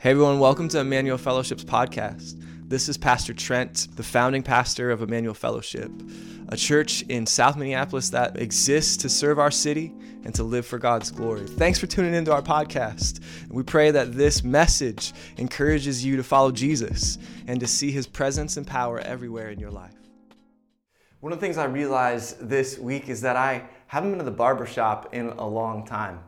Hey 0.00 0.12
everyone, 0.12 0.38
welcome 0.38 0.68
to 0.68 0.78
Emmanuel 0.78 1.18
Fellowship's 1.18 1.64
podcast. 1.64 2.40
This 2.68 2.88
is 2.88 2.96
Pastor 2.96 3.34
Trent, 3.34 3.88
the 3.96 4.04
founding 4.04 4.44
pastor 4.44 4.92
of 4.92 5.02
Emmanuel 5.02 5.34
Fellowship, 5.34 5.90
a 6.50 6.56
church 6.56 7.02
in 7.08 7.26
South 7.26 7.56
Minneapolis 7.56 8.08
that 8.10 8.40
exists 8.40 8.96
to 8.98 9.08
serve 9.08 9.40
our 9.40 9.50
city 9.50 9.92
and 10.22 10.32
to 10.36 10.44
live 10.44 10.64
for 10.64 10.78
God's 10.78 11.10
glory. 11.10 11.48
Thanks 11.48 11.80
for 11.80 11.88
tuning 11.88 12.14
into 12.14 12.32
our 12.32 12.42
podcast. 12.42 13.18
We 13.50 13.64
pray 13.64 13.90
that 13.90 14.12
this 14.12 14.44
message 14.44 15.14
encourages 15.36 16.04
you 16.04 16.16
to 16.16 16.22
follow 16.22 16.52
Jesus 16.52 17.18
and 17.48 17.58
to 17.58 17.66
see 17.66 17.90
his 17.90 18.06
presence 18.06 18.56
and 18.56 18.64
power 18.64 19.00
everywhere 19.00 19.50
in 19.50 19.58
your 19.58 19.72
life. 19.72 19.96
One 21.18 21.32
of 21.32 21.40
the 21.40 21.44
things 21.44 21.58
I 21.58 21.64
realized 21.64 22.48
this 22.48 22.78
week 22.78 23.08
is 23.08 23.22
that 23.22 23.34
I 23.34 23.64
haven't 23.88 24.10
been 24.10 24.20
to 24.20 24.24
the 24.24 24.30
barbershop 24.30 25.12
in 25.12 25.30
a 25.30 25.48
long 25.48 25.84
time. 25.84 26.20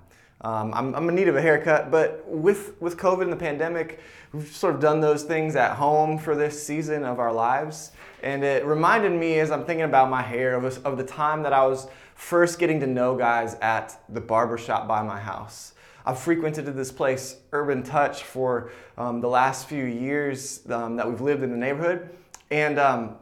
Um, 0.43 0.73
I'm, 0.73 0.95
I'm 0.95 1.09
in 1.09 1.15
need 1.15 1.29
of 1.29 1.37
a 1.37 1.43
haircut, 1.43 1.91
but 1.91 2.25
with, 2.27 2.81
with 2.81 2.97
COVID 2.97 3.23
and 3.23 3.33
the 3.33 3.37
pandemic, 3.37 4.01
we've 4.33 4.51
sort 4.55 4.75
of 4.75 4.81
done 4.81 5.01
those 5.01 5.23
things 5.23 5.55
at 5.55 5.77
home 5.77 6.17
for 6.17 6.35
this 6.35 6.65
season 6.67 7.05
of 7.05 7.19
our 7.19 7.33
lives. 7.33 7.93
And 8.23 8.43
it 8.43 8.65
reminded 8.65 9.13
me 9.13 9.39
as 9.41 9.51
I'm 9.51 9.65
thinking 9.65 9.85
about 9.85 10.09
my 10.09 10.23
hair 10.23 10.55
of, 10.55 10.87
of 10.87 10.97
the 10.97 11.05
time 11.05 11.43
that 11.43 11.53
I 11.53 11.67
was 11.67 11.89
first 12.15 12.59
getting 12.59 12.81
to 12.81 12.87
know 12.87 13.17
guys 13.17 13.55
at 13.57 14.01
the 14.09 14.21
barbershop 14.21 14.89
by 14.89 15.03
my 15.03 15.21
house. 15.21 15.75
I've 16.07 16.19
frequented 16.19 16.65
this 16.65 16.91
place, 16.91 17.37
Urban 17.53 17.83
Touch, 17.83 18.23
for 18.23 18.73
um, 18.97 19.21
the 19.21 19.29
last 19.29 19.69
few 19.69 19.85
years 19.85 20.61
um, 20.71 20.97
that 20.97 21.09
we've 21.09 21.21
lived 21.21 21.43
in 21.43 21.51
the 21.51 21.57
neighborhood. 21.57 22.09
And 22.51 22.79
um, 22.79 23.17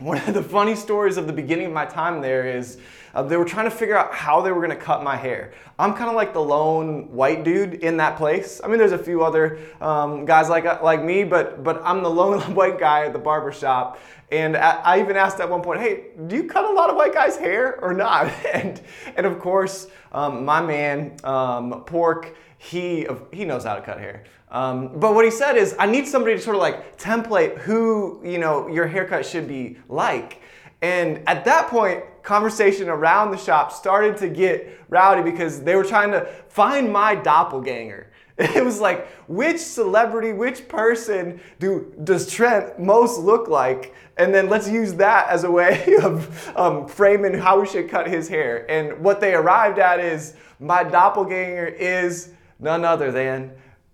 one 0.00 0.16
of 0.16 0.32
the 0.32 0.42
funny 0.42 0.74
stories 0.74 1.18
of 1.18 1.26
the 1.26 1.32
beginning 1.32 1.66
of 1.66 1.72
my 1.72 1.84
time 1.84 2.22
there 2.22 2.48
is 2.48 2.78
uh, 3.14 3.22
they 3.22 3.36
were 3.36 3.44
trying 3.44 3.68
to 3.68 3.70
figure 3.70 3.98
out 3.98 4.14
how 4.14 4.40
they 4.40 4.50
were 4.50 4.64
going 4.64 4.76
to 4.76 4.84
cut 4.84 5.02
my 5.02 5.16
hair. 5.16 5.52
I'm 5.78 5.94
kind 5.94 6.08
of 6.08 6.16
like 6.16 6.32
the 6.32 6.40
lone 6.40 7.12
white 7.12 7.44
dude 7.44 7.74
in 7.74 7.98
that 7.98 8.16
place. 8.16 8.60
I 8.62 8.68
mean, 8.68 8.78
there's 8.78 8.92
a 8.92 8.98
few 8.98 9.22
other 9.22 9.58
um, 9.80 10.24
guys 10.24 10.48
like 10.48 10.64
uh, 10.64 10.78
like 10.82 11.04
me, 11.04 11.24
but 11.24 11.62
but 11.62 11.82
I'm 11.84 12.02
the 12.02 12.10
lone 12.10 12.40
white 12.54 12.78
guy 12.78 13.04
at 13.06 13.12
the 13.12 13.18
barber 13.18 13.52
shop. 13.52 13.98
And 14.32 14.56
I 14.56 15.00
even 15.00 15.16
asked 15.16 15.40
at 15.40 15.50
one 15.50 15.60
point, 15.60 15.80
"Hey, 15.80 16.04
do 16.28 16.36
you 16.36 16.44
cut 16.44 16.64
a 16.64 16.72
lot 16.72 16.88
of 16.88 16.96
white 16.96 17.12
guys' 17.12 17.36
hair 17.36 17.78
or 17.80 17.92
not?" 17.92 18.32
And 18.54 18.80
and 19.16 19.26
of 19.26 19.38
course, 19.38 19.88
um, 20.12 20.44
my 20.44 20.62
man 20.62 21.16
um, 21.24 21.82
Pork, 21.84 22.36
he 22.56 23.06
he 23.32 23.44
knows 23.44 23.64
how 23.64 23.74
to 23.74 23.82
cut 23.82 23.98
hair. 23.98 24.24
Um, 24.50 24.98
but 24.98 25.14
what 25.14 25.24
he 25.24 25.30
said 25.30 25.56
is, 25.56 25.76
I 25.78 25.86
need 25.86 26.08
somebody 26.08 26.36
to 26.36 26.42
sort 26.42 26.56
of 26.56 26.62
like 26.62 26.98
template 26.98 27.58
who 27.58 28.20
you 28.24 28.38
know 28.38 28.66
your 28.68 28.86
haircut 28.86 29.24
should 29.24 29.46
be 29.46 29.78
like. 29.88 30.40
And 30.82 31.22
at 31.28 31.44
that 31.44 31.68
point, 31.68 32.02
conversation 32.22 32.88
around 32.88 33.30
the 33.30 33.36
shop 33.36 33.70
started 33.72 34.16
to 34.18 34.28
get 34.28 34.78
rowdy 34.88 35.22
because 35.22 35.62
they 35.62 35.74
were 35.74 35.84
trying 35.84 36.10
to 36.12 36.26
find 36.48 36.92
my 36.92 37.14
doppelganger. 37.14 38.06
It 38.40 38.64
was 38.64 38.80
like, 38.80 39.06
which 39.28 39.58
celebrity, 39.58 40.32
which 40.32 40.66
person 40.66 41.42
do 41.58 41.92
does 42.04 42.32
Trent 42.32 42.78
most 42.78 43.20
look 43.20 43.48
like? 43.48 43.94
And 44.16 44.34
then 44.34 44.48
let's 44.48 44.66
use 44.66 44.94
that 44.94 45.28
as 45.28 45.44
a 45.44 45.50
way 45.50 45.96
of 46.02 46.56
um, 46.56 46.88
framing 46.88 47.34
how 47.34 47.60
we 47.60 47.66
should 47.66 47.90
cut 47.90 48.06
his 48.06 48.28
hair. 48.28 48.64
And 48.70 49.04
what 49.04 49.20
they 49.20 49.34
arrived 49.34 49.78
at 49.78 50.00
is 50.00 50.36
my 50.58 50.82
doppelganger 50.82 51.66
is 51.66 52.32
none 52.58 52.82
other 52.82 53.12
than 53.12 53.52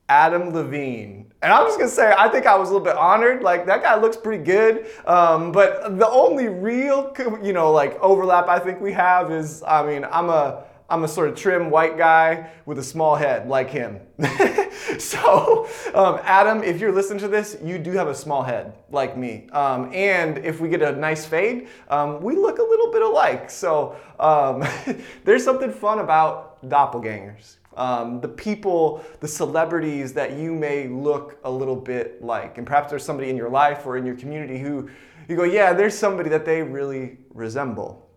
Adam 0.08 0.52
Levine. 0.52 1.32
And 1.42 1.52
I'm 1.52 1.66
just 1.66 1.78
gonna 1.78 1.90
say, 1.90 2.14
I 2.16 2.28
think 2.28 2.46
I 2.46 2.56
was 2.56 2.70
a 2.70 2.72
little 2.72 2.84
bit 2.84 2.96
honored. 2.96 3.42
Like 3.42 3.66
that 3.66 3.82
guy 3.82 3.96
looks 4.00 4.16
pretty 4.16 4.42
good. 4.42 4.86
Um, 5.06 5.52
but 5.52 5.98
the 5.98 6.08
only 6.08 6.48
real, 6.48 7.14
you 7.42 7.52
know, 7.52 7.72
like 7.72 8.00
overlap 8.00 8.48
I 8.48 8.58
think 8.58 8.80
we 8.80 8.92
have 8.92 9.30
is, 9.30 9.62
I 9.66 9.84
mean, 9.84 10.06
I'm 10.10 10.30
a, 10.30 10.64
I'm 10.88 11.02
a 11.02 11.08
sort 11.08 11.28
of 11.28 11.34
trim 11.34 11.68
white 11.68 11.98
guy 11.98 12.50
with 12.64 12.78
a 12.78 12.82
small 12.82 13.16
head 13.16 13.48
like 13.48 13.68
him. 13.68 14.00
so, 14.98 15.68
um, 15.94 16.20
Adam, 16.22 16.62
if 16.62 16.80
you're 16.80 16.92
listening 16.92 17.18
to 17.20 17.28
this, 17.28 17.56
you 17.62 17.76
do 17.76 17.90
have 17.92 18.06
a 18.06 18.14
small 18.14 18.42
head 18.42 18.74
like 18.90 19.16
me. 19.16 19.48
Um, 19.50 19.90
and 19.92 20.38
if 20.38 20.60
we 20.60 20.68
get 20.68 20.82
a 20.82 20.92
nice 20.92 21.26
fade, 21.26 21.68
um, 21.88 22.22
we 22.22 22.36
look 22.36 22.58
a 22.60 22.62
little 22.62 22.92
bit 22.92 23.02
alike. 23.02 23.50
So, 23.50 23.96
um, 24.20 24.64
there's 25.24 25.44
something 25.44 25.72
fun 25.72 25.98
about 25.98 26.64
doppelgangers 26.68 27.56
um, 27.76 28.20
the 28.20 28.28
people, 28.28 29.04
the 29.20 29.28
celebrities 29.28 30.12
that 30.14 30.32
you 30.32 30.52
may 30.52 30.88
look 30.88 31.38
a 31.44 31.50
little 31.50 31.76
bit 31.76 32.22
like. 32.22 32.58
And 32.58 32.66
perhaps 32.66 32.90
there's 32.90 33.04
somebody 33.04 33.30
in 33.30 33.36
your 33.36 33.50
life 33.50 33.86
or 33.86 33.96
in 33.96 34.06
your 34.06 34.16
community 34.16 34.58
who 34.58 34.88
you 35.28 35.36
go, 35.36 35.44
yeah, 35.44 35.72
there's 35.72 35.96
somebody 35.96 36.28
that 36.30 36.44
they 36.44 36.62
really 36.62 37.18
resemble. 37.34 38.08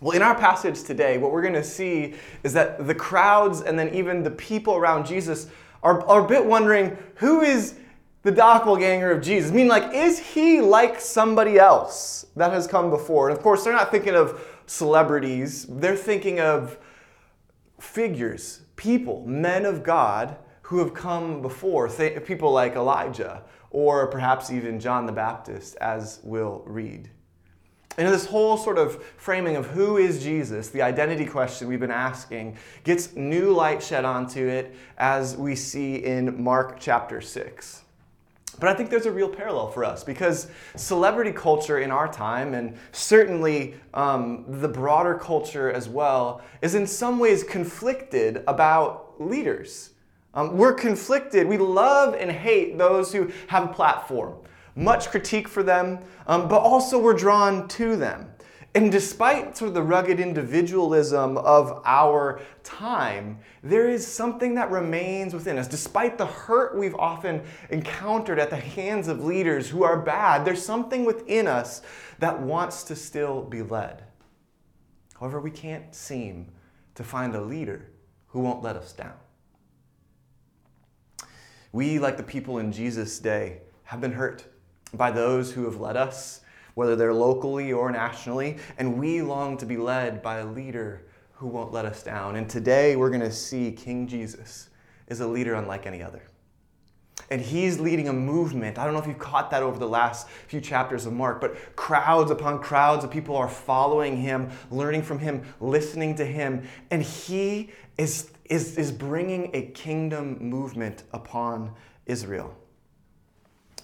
Well, 0.00 0.14
in 0.14 0.22
our 0.22 0.34
passage 0.34 0.82
today, 0.82 1.16
what 1.18 1.32
we're 1.32 1.42
going 1.42 1.54
to 1.54 1.64
see 1.64 2.14
is 2.42 2.52
that 2.52 2.86
the 2.86 2.94
crowds 2.94 3.62
and 3.62 3.78
then 3.78 3.94
even 3.94 4.22
the 4.22 4.30
people 4.30 4.74
around 4.74 5.06
Jesus 5.06 5.48
are, 5.82 6.06
are 6.06 6.24
a 6.24 6.28
bit 6.28 6.44
wondering 6.44 6.96
who 7.16 7.40
is 7.40 7.76
the 8.22 8.30
doppelganger 8.30 9.10
of 9.10 9.22
Jesus? 9.22 9.50
I 9.50 9.54
mean, 9.54 9.68
like, 9.68 9.94
is 9.94 10.18
he 10.18 10.60
like 10.60 11.00
somebody 11.00 11.58
else 11.58 12.26
that 12.36 12.52
has 12.52 12.66
come 12.66 12.90
before? 12.90 13.30
And 13.30 13.36
of 13.36 13.42
course, 13.42 13.64
they're 13.64 13.72
not 13.72 13.90
thinking 13.90 14.14
of 14.14 14.44
celebrities, 14.66 15.64
they're 15.68 15.96
thinking 15.96 16.40
of 16.40 16.76
figures, 17.78 18.62
people, 18.76 19.24
men 19.26 19.64
of 19.66 19.82
God 19.82 20.36
who 20.62 20.78
have 20.78 20.94
come 20.94 21.42
before, 21.42 21.88
people 21.88 22.52
like 22.52 22.74
Elijah 22.74 23.42
or 23.70 24.06
perhaps 24.06 24.50
even 24.50 24.80
John 24.80 25.06
the 25.06 25.12
Baptist, 25.12 25.76
as 25.76 26.20
we'll 26.22 26.62
read. 26.66 27.10
And 27.98 28.08
this 28.08 28.26
whole 28.26 28.56
sort 28.56 28.78
of 28.78 29.02
framing 29.16 29.56
of 29.56 29.66
who 29.68 29.96
is 29.96 30.22
Jesus, 30.22 30.68
the 30.68 30.82
identity 30.82 31.24
question 31.24 31.66
we've 31.68 31.80
been 31.80 31.90
asking, 31.90 32.56
gets 32.84 33.16
new 33.16 33.52
light 33.52 33.82
shed 33.82 34.04
onto 34.04 34.46
it 34.46 34.76
as 34.98 35.36
we 35.36 35.56
see 35.56 35.96
in 35.96 36.42
Mark 36.42 36.78
chapter 36.78 37.20
6. 37.20 37.82
But 38.58 38.70
I 38.70 38.74
think 38.74 38.88
there's 38.88 39.06
a 39.06 39.12
real 39.12 39.28
parallel 39.28 39.70
for 39.70 39.84
us 39.84 40.02
because 40.02 40.48
celebrity 40.76 41.32
culture 41.32 41.78
in 41.78 41.90
our 41.90 42.10
time, 42.10 42.54
and 42.54 42.76
certainly 42.92 43.74
um, 43.92 44.44
the 44.48 44.68
broader 44.68 45.14
culture 45.14 45.70
as 45.70 45.88
well, 45.88 46.40
is 46.62 46.74
in 46.74 46.86
some 46.86 47.18
ways 47.18 47.42
conflicted 47.42 48.42
about 48.46 49.14
leaders. 49.18 49.90
Um, 50.32 50.56
we're 50.56 50.74
conflicted. 50.74 51.46
We 51.46 51.58
love 51.58 52.14
and 52.14 52.30
hate 52.30 52.78
those 52.78 53.12
who 53.12 53.30
have 53.48 53.64
a 53.64 53.72
platform. 53.72 54.34
Much 54.74 55.08
critique 55.08 55.48
for 55.48 55.62
them, 55.62 55.98
um, 56.26 56.48
but 56.48 56.60
also 56.60 56.98
we're 56.98 57.14
drawn 57.14 57.66
to 57.68 57.96
them. 57.96 58.28
And 58.76 58.92
despite 58.92 59.56
sort 59.56 59.68
of 59.68 59.74
the 59.74 59.82
rugged 59.82 60.20
individualism 60.20 61.38
of 61.38 61.80
our 61.86 62.42
time, 62.62 63.38
there 63.62 63.88
is 63.88 64.06
something 64.06 64.56
that 64.56 64.70
remains 64.70 65.32
within 65.32 65.56
us. 65.56 65.66
Despite 65.66 66.18
the 66.18 66.26
hurt 66.26 66.76
we've 66.76 66.94
often 66.96 67.40
encountered 67.70 68.38
at 68.38 68.50
the 68.50 68.56
hands 68.56 69.08
of 69.08 69.24
leaders 69.24 69.70
who 69.70 69.82
are 69.82 69.98
bad, 69.98 70.44
there's 70.44 70.62
something 70.62 71.06
within 71.06 71.46
us 71.46 71.80
that 72.18 72.38
wants 72.38 72.84
to 72.84 72.96
still 72.96 73.40
be 73.40 73.62
led. 73.62 74.04
However, 75.18 75.40
we 75.40 75.50
can't 75.50 75.94
seem 75.94 76.52
to 76.96 77.02
find 77.02 77.34
a 77.34 77.40
leader 77.40 77.88
who 78.26 78.40
won't 78.40 78.62
let 78.62 78.76
us 78.76 78.92
down. 78.92 79.14
We, 81.72 81.98
like 81.98 82.18
the 82.18 82.22
people 82.22 82.58
in 82.58 82.72
Jesus' 82.72 83.18
day, 83.20 83.62
have 83.84 84.02
been 84.02 84.12
hurt 84.12 84.44
by 84.92 85.12
those 85.12 85.52
who 85.52 85.64
have 85.64 85.80
led 85.80 85.96
us 85.96 86.42
whether 86.76 86.94
they're 86.94 87.14
locally 87.14 87.72
or 87.72 87.90
nationally, 87.90 88.58
and 88.76 88.98
we 88.98 89.22
long 89.22 89.56
to 89.56 89.64
be 89.64 89.78
led 89.78 90.22
by 90.22 90.38
a 90.38 90.46
leader 90.46 91.06
who 91.32 91.46
won't 91.46 91.72
let 91.72 91.86
us 91.86 92.02
down. 92.02 92.36
And 92.36 92.48
today 92.48 92.96
we're 92.96 93.08
going 93.08 93.22
to 93.22 93.32
see 93.32 93.72
King 93.72 94.06
Jesus 94.06 94.68
is 95.08 95.20
a 95.20 95.26
leader 95.26 95.54
unlike 95.54 95.86
any 95.86 96.02
other. 96.02 96.22
And 97.30 97.40
he's 97.40 97.80
leading 97.80 98.08
a 98.08 98.12
movement. 98.12 98.78
I 98.78 98.84
don't 98.84 98.92
know 98.92 99.00
if 99.00 99.06
you've 99.06 99.18
caught 99.18 99.50
that 99.52 99.62
over 99.62 99.78
the 99.78 99.88
last 99.88 100.28
few 100.48 100.60
chapters 100.60 101.06
of 101.06 101.14
Mark, 101.14 101.40
but 101.40 101.56
crowds 101.76 102.30
upon 102.30 102.62
crowds 102.62 103.04
of 103.04 103.10
people 103.10 103.36
are 103.36 103.48
following 103.48 104.18
him, 104.18 104.50
learning 104.70 105.02
from 105.02 105.18
him, 105.18 105.44
listening 105.60 106.14
to 106.16 106.26
him. 106.26 106.68
And 106.90 107.02
he 107.02 107.70
is, 107.96 108.30
is, 108.44 108.76
is 108.76 108.92
bringing 108.92 109.50
a 109.54 109.62
kingdom 109.68 110.38
movement 110.40 111.04
upon 111.14 111.72
Israel. 112.04 112.54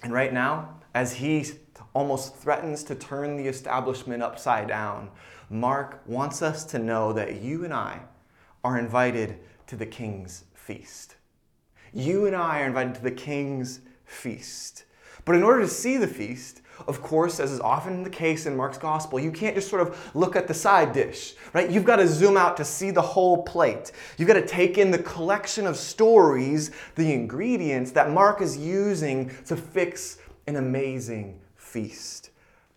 And 0.02 0.12
right 0.12 0.32
now, 0.32 0.76
as 0.94 1.14
he 1.14 1.46
almost 1.94 2.36
threatens 2.36 2.82
to 2.84 2.94
turn 2.94 3.36
the 3.36 3.46
establishment 3.46 4.22
upside 4.22 4.68
down, 4.68 5.10
Mark 5.50 6.02
wants 6.06 6.42
us 6.42 6.64
to 6.64 6.78
know 6.78 7.12
that 7.12 7.42
you 7.42 7.64
and 7.64 7.74
I 7.74 8.00
are 8.64 8.78
invited 8.78 9.38
to 9.66 9.76
the 9.76 9.86
king's 9.86 10.44
feast. 10.54 11.16
You 11.92 12.26
and 12.26 12.34
I 12.34 12.62
are 12.62 12.66
invited 12.66 12.94
to 12.96 13.02
the 13.02 13.10
king's 13.10 13.80
feast. 14.04 14.84
But 15.24 15.36
in 15.36 15.42
order 15.42 15.60
to 15.60 15.68
see 15.68 15.98
the 15.98 16.06
feast, 16.06 16.62
of 16.86 17.02
course, 17.02 17.38
as 17.38 17.52
is 17.52 17.60
often 17.60 18.02
the 18.02 18.10
case 18.10 18.46
in 18.46 18.56
Mark's 18.56 18.78
gospel, 18.78 19.20
you 19.20 19.30
can't 19.30 19.54
just 19.54 19.68
sort 19.68 19.82
of 19.82 20.10
look 20.14 20.34
at 20.36 20.48
the 20.48 20.54
side 20.54 20.92
dish, 20.92 21.34
right? 21.52 21.70
You've 21.70 21.84
got 21.84 21.96
to 21.96 22.08
zoom 22.08 22.36
out 22.36 22.56
to 22.56 22.64
see 22.64 22.90
the 22.90 23.02
whole 23.02 23.42
plate. 23.42 23.92
You've 24.16 24.28
got 24.28 24.34
to 24.34 24.46
take 24.46 24.78
in 24.78 24.90
the 24.90 24.98
collection 24.98 25.66
of 25.66 25.76
stories, 25.76 26.70
the 26.94 27.12
ingredients 27.12 27.92
that 27.92 28.10
Mark 28.10 28.40
is 28.40 28.56
using 28.56 29.30
to 29.46 29.56
fix 29.56 30.18
an 30.46 30.56
amazing 30.56 31.41
feast 31.72 32.30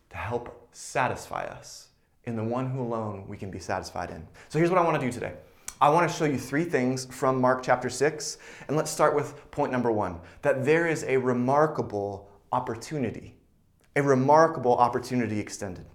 to 0.09 0.17
help 0.17 0.69
satisfy 0.71 1.43
us 1.43 1.89
in 2.23 2.35
the 2.35 2.43
one 2.43 2.69
who 2.69 2.81
alone 2.81 3.25
we 3.27 3.37
can 3.37 3.51
be 3.51 3.59
satisfied 3.59 4.09
in. 4.09 4.25
So 4.49 4.57
here's 4.57 4.71
what 4.71 4.79
I 4.79 4.83
want 4.83 4.99
to 4.99 5.05
do 5.05 5.11
today. 5.11 5.33
I 5.81 5.89
want 5.89 6.09
to 6.09 6.17
show 6.17 6.23
you 6.23 6.37
three 6.37 6.63
things 6.63 7.05
from 7.05 7.41
Mark 7.41 7.61
chapter 7.61 7.89
6. 7.89 8.37
And 8.67 8.77
let's 8.77 8.89
start 8.89 9.13
with 9.13 9.51
point 9.51 9.71
number 9.73 9.91
one 9.91 10.19
that 10.41 10.63
there 10.63 10.87
is 10.87 11.03
a 11.03 11.17
remarkable 11.17 12.29
opportunity, 12.53 13.35
a 13.97 14.01
remarkable 14.01 14.77
opportunity 14.77 15.39
extended. 15.39 15.85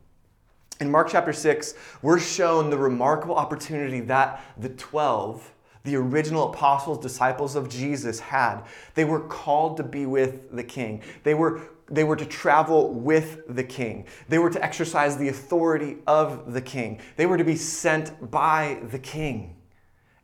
In 0.80 0.90
Mark 0.90 1.08
chapter 1.10 1.32
6, 1.32 1.74
we're 2.02 2.20
shown 2.20 2.68
the 2.68 2.76
remarkable 2.76 3.36
opportunity 3.36 4.00
that 4.00 4.44
the 4.58 4.68
12, 4.68 5.50
the 5.84 5.96
original 5.96 6.50
apostles, 6.50 6.98
disciples 6.98 7.56
of 7.56 7.70
Jesus, 7.70 8.20
had. 8.20 8.62
They 8.94 9.04
were 9.04 9.20
called 9.20 9.78
to 9.78 9.82
be 9.82 10.04
with 10.04 10.54
the 10.54 10.64
king. 10.64 11.02
They 11.22 11.34
were, 11.34 11.62
they 11.90 12.04
were 12.04 12.16
to 12.16 12.26
travel 12.26 12.92
with 12.92 13.42
the 13.48 13.64
king. 13.64 14.06
They 14.28 14.38
were 14.38 14.50
to 14.50 14.64
exercise 14.64 15.16
the 15.16 15.28
authority 15.28 15.98
of 16.06 16.52
the 16.52 16.60
king. 16.60 17.00
They 17.16 17.26
were 17.26 17.36
to 17.36 17.44
be 17.44 17.56
sent 17.56 18.30
by 18.30 18.80
the 18.90 18.98
king. 18.98 19.56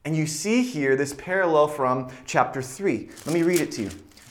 And 0.04 0.16
you 0.16 0.26
see 0.26 0.62
here 0.62 0.94
this 0.94 1.14
parallel 1.14 1.68
from 1.68 2.10
chapter 2.26 2.62
3. 2.62 3.10
Let 3.26 3.34
me 3.34 3.42
read 3.42 3.60
it 3.60 3.72
to 3.72 3.82
you 3.82 3.90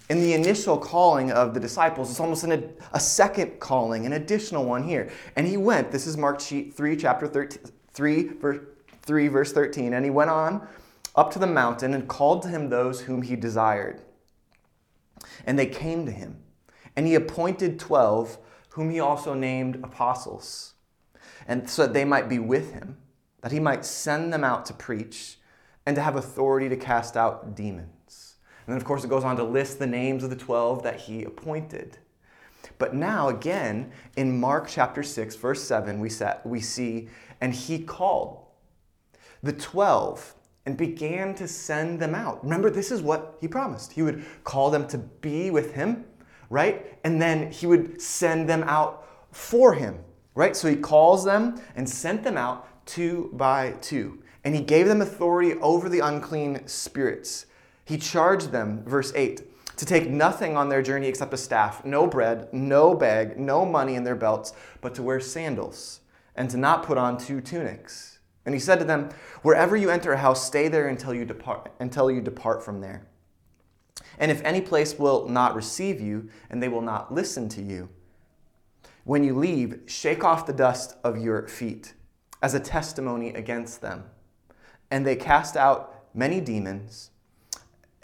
in 0.09 0.21
the 0.21 0.33
initial 0.33 0.77
calling 0.77 1.31
of 1.31 1.53
the 1.53 1.59
disciples, 1.59 2.11
it's 2.11 2.19
almost 2.19 2.43
an, 2.43 2.73
a 2.93 2.99
second 2.99 3.59
calling, 3.59 4.05
an 4.05 4.13
additional 4.13 4.63
one 4.63 4.83
here. 4.83 5.09
And 5.35 5.47
he 5.47 5.57
went, 5.57 5.91
this 5.91 6.05
is 6.05 6.15
Mark 6.15 6.39
3, 6.39 6.95
chapter 6.95 7.27
13, 7.27 7.71
3, 7.91 8.27
verse, 8.39 8.59
3, 9.01 9.27
verse 9.27 9.51
13. 9.51 9.93
And 9.93 10.05
he 10.05 10.11
went 10.11 10.29
on 10.29 10.67
up 11.15 11.31
to 11.31 11.39
the 11.39 11.47
mountain 11.47 11.93
and 11.93 12.07
called 12.07 12.43
to 12.43 12.49
him 12.49 12.69
those 12.69 13.01
whom 13.01 13.23
he 13.23 13.35
desired. 13.35 14.01
And 15.45 15.57
they 15.57 15.65
came 15.65 16.05
to 16.05 16.11
him. 16.11 16.37
And 16.95 17.07
he 17.07 17.15
appointed 17.15 17.79
12, 17.79 18.37
whom 18.69 18.89
he 18.89 18.99
also 18.99 19.33
named 19.33 19.77
apostles, 19.83 20.73
and 21.47 21.69
so 21.69 21.83
that 21.83 21.93
they 21.93 22.05
might 22.05 22.27
be 22.27 22.39
with 22.39 22.73
him, 22.73 22.97
that 23.41 23.51
he 23.51 23.59
might 23.59 23.85
send 23.85 24.33
them 24.33 24.43
out 24.43 24.65
to 24.65 24.73
preach 24.73 25.37
and 25.85 25.95
to 25.95 26.01
have 26.01 26.15
authority 26.15 26.67
to 26.69 26.75
cast 26.75 27.15
out 27.15 27.55
demons. 27.55 28.35
And 28.65 28.73
then, 28.73 28.77
of 28.77 28.85
course, 28.85 29.03
it 29.03 29.09
goes 29.09 29.23
on 29.23 29.35
to 29.37 29.43
list 29.43 29.77
the 29.79 29.87
names 29.87 30.23
of 30.23 30.29
the 30.29 30.35
12 30.35 30.83
that 30.83 31.01
he 31.01 31.23
appointed. 31.23 31.99
But 32.77 32.95
now, 32.95 33.29
again, 33.29 33.91
in 34.17 34.39
Mark 34.39 34.67
chapter 34.67 35.03
6, 35.03 35.35
verse 35.35 35.63
7, 35.63 35.99
we, 35.99 36.09
set, 36.09 36.45
we 36.45 36.59
see, 36.59 37.07
and 37.39 37.53
he 37.53 37.79
called 37.79 38.43
the 39.43 39.53
12 39.53 40.33
and 40.65 40.75
began 40.75 41.35
to 41.35 41.47
send 41.47 41.99
them 41.99 42.15
out. 42.15 42.43
Remember, 42.43 42.71
this 42.71 42.91
is 42.91 43.01
what 43.01 43.37
he 43.39 43.47
promised. 43.47 43.93
He 43.93 44.01
would 44.01 44.25
call 44.43 44.71
them 44.71 44.87
to 44.87 44.97
be 44.97 45.51
with 45.51 45.73
him, 45.73 46.05
right? 46.49 46.97
And 47.03 47.21
then 47.21 47.51
he 47.51 47.67
would 47.67 48.01
send 48.01 48.49
them 48.49 48.63
out 48.63 49.07
for 49.31 49.73
him, 49.73 49.99
right? 50.33 50.55
So 50.55 50.69
he 50.69 50.75
calls 50.75 51.25
them 51.25 51.61
and 51.75 51.89
sent 51.89 52.23
them 52.23 52.37
out 52.37 52.67
two 52.85 53.29
by 53.33 53.75
two. 53.81 54.21
And 54.43 54.55
he 54.55 54.61
gave 54.61 54.87
them 54.87 55.01
authority 55.01 55.53
over 55.55 55.89
the 55.89 55.99
unclean 55.99 56.67
spirits. 56.67 57.47
He 57.83 57.97
charged 57.97 58.51
them, 58.51 58.83
verse 58.85 59.11
8, 59.15 59.41
to 59.77 59.85
take 59.85 60.09
nothing 60.09 60.55
on 60.55 60.69
their 60.69 60.81
journey 60.81 61.07
except 61.07 61.33
a 61.33 61.37
staff, 61.37 61.83
no 61.83 62.07
bread, 62.07 62.47
no 62.53 62.95
bag, 62.95 63.37
no 63.39 63.65
money 63.65 63.95
in 63.95 64.03
their 64.03 64.15
belts, 64.15 64.53
but 64.81 64.95
to 64.95 65.03
wear 65.03 65.19
sandals, 65.19 65.99
and 66.35 66.49
to 66.49 66.57
not 66.57 66.83
put 66.83 66.97
on 66.97 67.17
two 67.17 67.41
tunics. 67.41 68.19
And 68.45 68.53
he 68.53 68.59
said 68.59 68.79
to 68.79 68.85
them, 68.85 69.09
Wherever 69.41 69.75
you 69.75 69.89
enter 69.89 70.13
a 70.13 70.17
house, 70.17 70.45
stay 70.45 70.67
there 70.67 70.87
until 70.87 71.13
you 71.13 71.25
depart, 71.25 71.71
until 71.79 72.09
you 72.09 72.21
depart 72.21 72.63
from 72.63 72.81
there. 72.81 73.07
And 74.17 74.31
if 74.31 74.43
any 74.43 74.61
place 74.61 74.97
will 74.97 75.27
not 75.27 75.55
receive 75.55 76.01
you, 76.01 76.29
and 76.49 76.61
they 76.61 76.67
will 76.67 76.81
not 76.81 77.13
listen 77.13 77.49
to 77.49 77.61
you, 77.61 77.89
when 79.03 79.23
you 79.23 79.35
leave, 79.35 79.81
shake 79.85 80.23
off 80.23 80.47
the 80.47 80.53
dust 80.53 80.95
of 81.03 81.17
your 81.17 81.47
feet 81.47 81.93
as 82.41 82.53
a 82.53 82.59
testimony 82.59 83.29
against 83.29 83.81
them. 83.81 84.05
And 84.89 85.05
they 85.05 85.15
cast 85.15 85.55
out 85.55 86.05
many 86.13 86.41
demons 86.41 87.11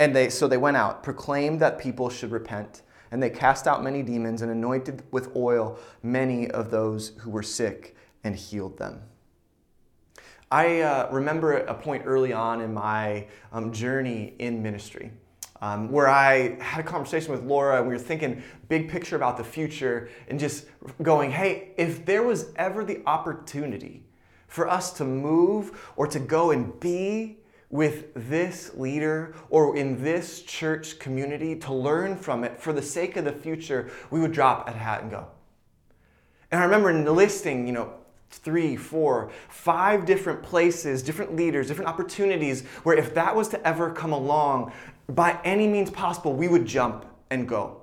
and 0.02 0.16
they, 0.16 0.30
so 0.30 0.48
they 0.48 0.58
went 0.58 0.78
out, 0.78 1.04
proclaimed 1.04 1.60
that 1.60 1.78
people 1.78 2.10
should 2.10 2.32
repent, 2.32 2.82
and 3.12 3.22
they 3.22 3.30
cast 3.30 3.68
out 3.68 3.84
many 3.84 4.02
demons 4.02 4.42
and 4.42 4.52
anointed 4.52 5.04
with 5.12 5.36
oil 5.36 5.78
many 6.02 6.50
of 6.50 6.72
those 6.72 7.10
who 7.20 7.30
were 7.30 7.44
sick 7.44 7.96
and 8.24 8.36
healed 8.36 8.80
them. 8.80 9.04
I 10.50 10.82
uh, 10.82 11.08
remember 11.12 11.54
a 11.54 11.76
point 11.76 12.02
early 12.08 12.34
on 12.34 12.62
in 12.62 12.74
my 12.74 13.28
um, 13.52 13.72
journey 13.72 14.34
in 14.40 14.64
ministry. 14.64 15.12
Um, 15.62 15.92
where 15.92 16.08
I 16.08 16.60
had 16.60 16.84
a 16.84 16.88
conversation 16.88 17.32
with 17.32 17.44
Laura 17.44 17.78
and 17.78 17.88
we 17.88 17.94
were 17.94 18.00
thinking 18.00 18.42
big 18.68 18.90
picture 18.90 19.16
about 19.16 19.38
the 19.38 19.44
future 19.44 20.10
and 20.28 20.40
just 20.40 20.66
going, 21.04 21.30
hey, 21.30 21.74
if 21.78 22.04
there 22.04 22.24
was 22.24 22.52
ever 22.56 22.84
the 22.84 23.04
opportunity 23.06 24.04
for 24.48 24.68
us 24.68 24.92
to 24.94 25.06
move 25.06 25.94
or 25.96 26.08
to 26.08 26.20
go 26.20 26.50
and 26.50 26.80
be 26.80 27.38
with 27.70 28.12
this 28.30 28.74
leader 28.76 29.34
or 29.50 29.78
in 29.78 30.04
this 30.04 30.42
church 30.42 31.00
community 31.00 31.56
to 31.56 31.74
learn 31.74 32.18
from 32.18 32.44
it 32.44 32.60
for 32.60 32.74
the 32.74 32.82
sake 32.82 33.16
of 33.16 33.24
the 33.24 33.32
future, 33.32 33.90
we 34.10 34.20
would 34.20 34.32
drop 34.32 34.68
a 34.68 34.72
hat 34.72 35.04
and 35.04 35.12
go. 35.12 35.28
And 36.52 36.60
I 36.60 36.66
remember 36.66 36.92
listing, 37.12 37.66
you 37.66 37.74
know, 37.74 37.94
three, 38.30 38.76
four, 38.76 39.32
five 39.50 40.06
different 40.06 40.42
places, 40.44 41.02
different 41.02 41.36
leaders, 41.36 41.68
different 41.68 41.90
opportunities 41.90 42.64
where 42.84 42.96
if 42.98 43.14
that 43.14 43.36
was 43.36 43.48
to 43.50 43.68
ever 43.68 43.92
come 43.92 44.12
along, 44.12 44.72
by 45.08 45.40
any 45.44 45.68
means 45.68 45.90
possible, 45.90 46.34
we 46.34 46.48
would 46.48 46.66
jump 46.66 47.06
and 47.30 47.48
go. 47.48 47.82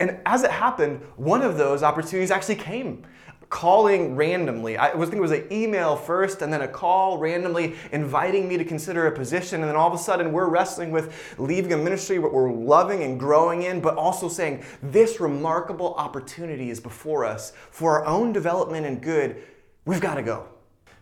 And 0.00 0.18
as 0.26 0.42
it 0.42 0.50
happened, 0.50 1.00
one 1.16 1.42
of 1.42 1.56
those 1.56 1.82
opportunities 1.82 2.30
actually 2.30 2.56
came 2.56 3.04
calling 3.52 4.16
randomly. 4.16 4.78
I 4.78 4.94
was 4.94 5.10
thinking 5.10 5.18
it 5.18 5.20
was 5.20 5.30
an 5.30 5.52
email 5.52 5.94
first 5.94 6.40
and 6.40 6.50
then 6.50 6.62
a 6.62 6.68
call 6.68 7.18
randomly 7.18 7.76
inviting 7.92 8.48
me 8.48 8.56
to 8.56 8.64
consider 8.64 9.06
a 9.08 9.12
position. 9.12 9.60
And 9.60 9.68
then 9.68 9.76
all 9.76 9.86
of 9.86 9.92
a 9.92 10.02
sudden 10.02 10.32
we're 10.32 10.48
wrestling 10.48 10.90
with 10.90 11.36
leaving 11.38 11.74
a 11.74 11.76
ministry 11.76 12.18
what 12.18 12.32
we're 12.32 12.50
loving 12.50 13.02
and 13.02 13.20
growing 13.20 13.64
in, 13.64 13.82
but 13.82 13.98
also 13.98 14.26
saying 14.26 14.64
this 14.82 15.20
remarkable 15.20 15.92
opportunity 15.96 16.70
is 16.70 16.80
before 16.80 17.26
us 17.26 17.52
for 17.70 18.00
our 18.00 18.06
own 18.06 18.32
development 18.32 18.86
and 18.86 19.02
good. 19.02 19.42
We've 19.84 20.00
got 20.00 20.14
to 20.14 20.22
go. 20.22 20.48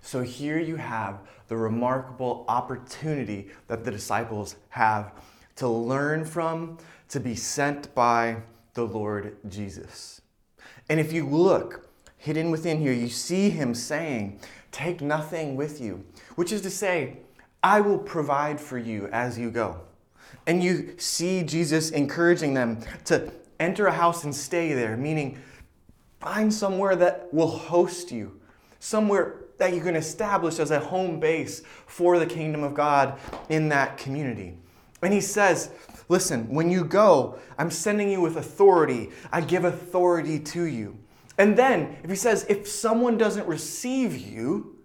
So 0.00 0.20
here 0.20 0.58
you 0.58 0.74
have 0.74 1.20
the 1.46 1.56
remarkable 1.56 2.44
opportunity 2.48 3.50
that 3.68 3.84
the 3.84 3.92
disciples 3.92 4.56
have 4.70 5.12
to 5.60 5.68
learn 5.68 6.24
from, 6.24 6.78
to 7.10 7.20
be 7.20 7.34
sent 7.34 7.94
by 7.94 8.34
the 8.72 8.82
Lord 8.82 9.36
Jesus. 9.46 10.22
And 10.88 10.98
if 10.98 11.12
you 11.12 11.28
look, 11.28 11.86
hidden 12.16 12.50
within 12.50 12.80
here, 12.80 12.94
you 12.94 13.10
see 13.10 13.50
him 13.50 13.74
saying, 13.74 14.40
Take 14.72 15.02
nothing 15.02 15.56
with 15.56 15.78
you, 15.78 16.02
which 16.36 16.50
is 16.50 16.62
to 16.62 16.70
say, 16.70 17.18
I 17.62 17.82
will 17.82 17.98
provide 17.98 18.58
for 18.58 18.78
you 18.78 19.08
as 19.08 19.38
you 19.38 19.50
go. 19.50 19.82
And 20.46 20.64
you 20.64 20.94
see 20.96 21.42
Jesus 21.42 21.90
encouraging 21.90 22.54
them 22.54 22.80
to 23.04 23.30
enter 23.58 23.86
a 23.86 23.92
house 23.92 24.24
and 24.24 24.34
stay 24.34 24.72
there, 24.72 24.96
meaning 24.96 25.36
find 26.20 26.54
somewhere 26.54 26.96
that 26.96 27.28
will 27.34 27.50
host 27.50 28.10
you, 28.10 28.40
somewhere 28.78 29.42
that 29.58 29.74
you 29.74 29.82
can 29.82 29.94
establish 29.94 30.58
as 30.58 30.70
a 30.70 30.80
home 30.80 31.20
base 31.20 31.60
for 31.86 32.18
the 32.18 32.24
kingdom 32.24 32.62
of 32.62 32.72
God 32.72 33.18
in 33.50 33.68
that 33.68 33.98
community. 33.98 34.56
And 35.02 35.12
he 35.12 35.20
says, 35.20 35.70
Listen, 36.10 36.52
when 36.52 36.70
you 36.70 36.84
go, 36.84 37.38
I'm 37.56 37.70
sending 37.70 38.10
you 38.10 38.20
with 38.20 38.36
authority. 38.36 39.10
I 39.30 39.42
give 39.42 39.64
authority 39.64 40.40
to 40.40 40.64
you. 40.64 40.98
And 41.38 41.56
then, 41.56 41.96
if 42.02 42.10
he 42.10 42.16
says, 42.16 42.44
if 42.48 42.66
someone 42.66 43.16
doesn't 43.16 43.46
receive 43.46 44.16
you, 44.16 44.76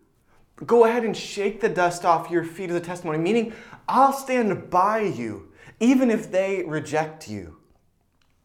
go 0.67 0.85
ahead 0.85 1.03
and 1.03 1.17
shake 1.17 1.61
the 1.61 1.67
dust 1.67 2.05
off 2.05 2.29
your 2.29 2.43
feet 2.43 2.69
as 2.69 2.75
a 2.75 2.79
testimony, 2.79 3.17
meaning 3.17 3.53
I'll 3.89 4.13
stand 4.13 4.69
by 4.69 5.01
you, 5.01 5.51
even 5.79 6.11
if 6.11 6.31
they 6.31 6.63
reject 6.63 7.27
you. 7.27 7.57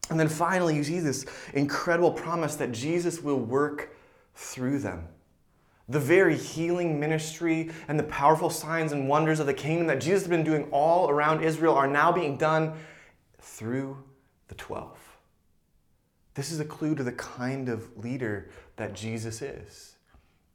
And 0.09 0.19
then 0.19 0.27
finally, 0.27 0.75
you 0.75 0.83
see 0.83 0.99
this 0.99 1.25
incredible 1.53 2.11
promise 2.11 2.55
that 2.55 2.71
Jesus 2.71 3.21
will 3.21 3.39
work 3.39 3.95
through 4.33 4.79
them. 4.79 5.07
The 5.91 5.99
very 5.99 6.37
healing 6.37 6.99
ministry 6.99 7.69
and 7.89 7.99
the 7.99 8.03
powerful 8.03 8.49
signs 8.49 8.93
and 8.93 9.09
wonders 9.09 9.41
of 9.41 9.45
the 9.45 9.53
kingdom 9.53 9.87
that 9.87 9.99
Jesus 9.99 10.21
has 10.21 10.29
been 10.29 10.45
doing 10.45 10.63
all 10.71 11.09
around 11.09 11.43
Israel 11.43 11.75
are 11.75 11.87
now 11.87 12.13
being 12.13 12.37
done 12.37 12.73
through 13.41 14.01
the 14.47 14.55
12. 14.55 14.97
This 16.33 16.49
is 16.49 16.61
a 16.61 16.65
clue 16.65 16.95
to 16.95 17.03
the 17.03 17.11
kind 17.11 17.67
of 17.67 17.97
leader 17.97 18.49
that 18.77 18.93
Jesus 18.93 19.41
is. 19.41 19.95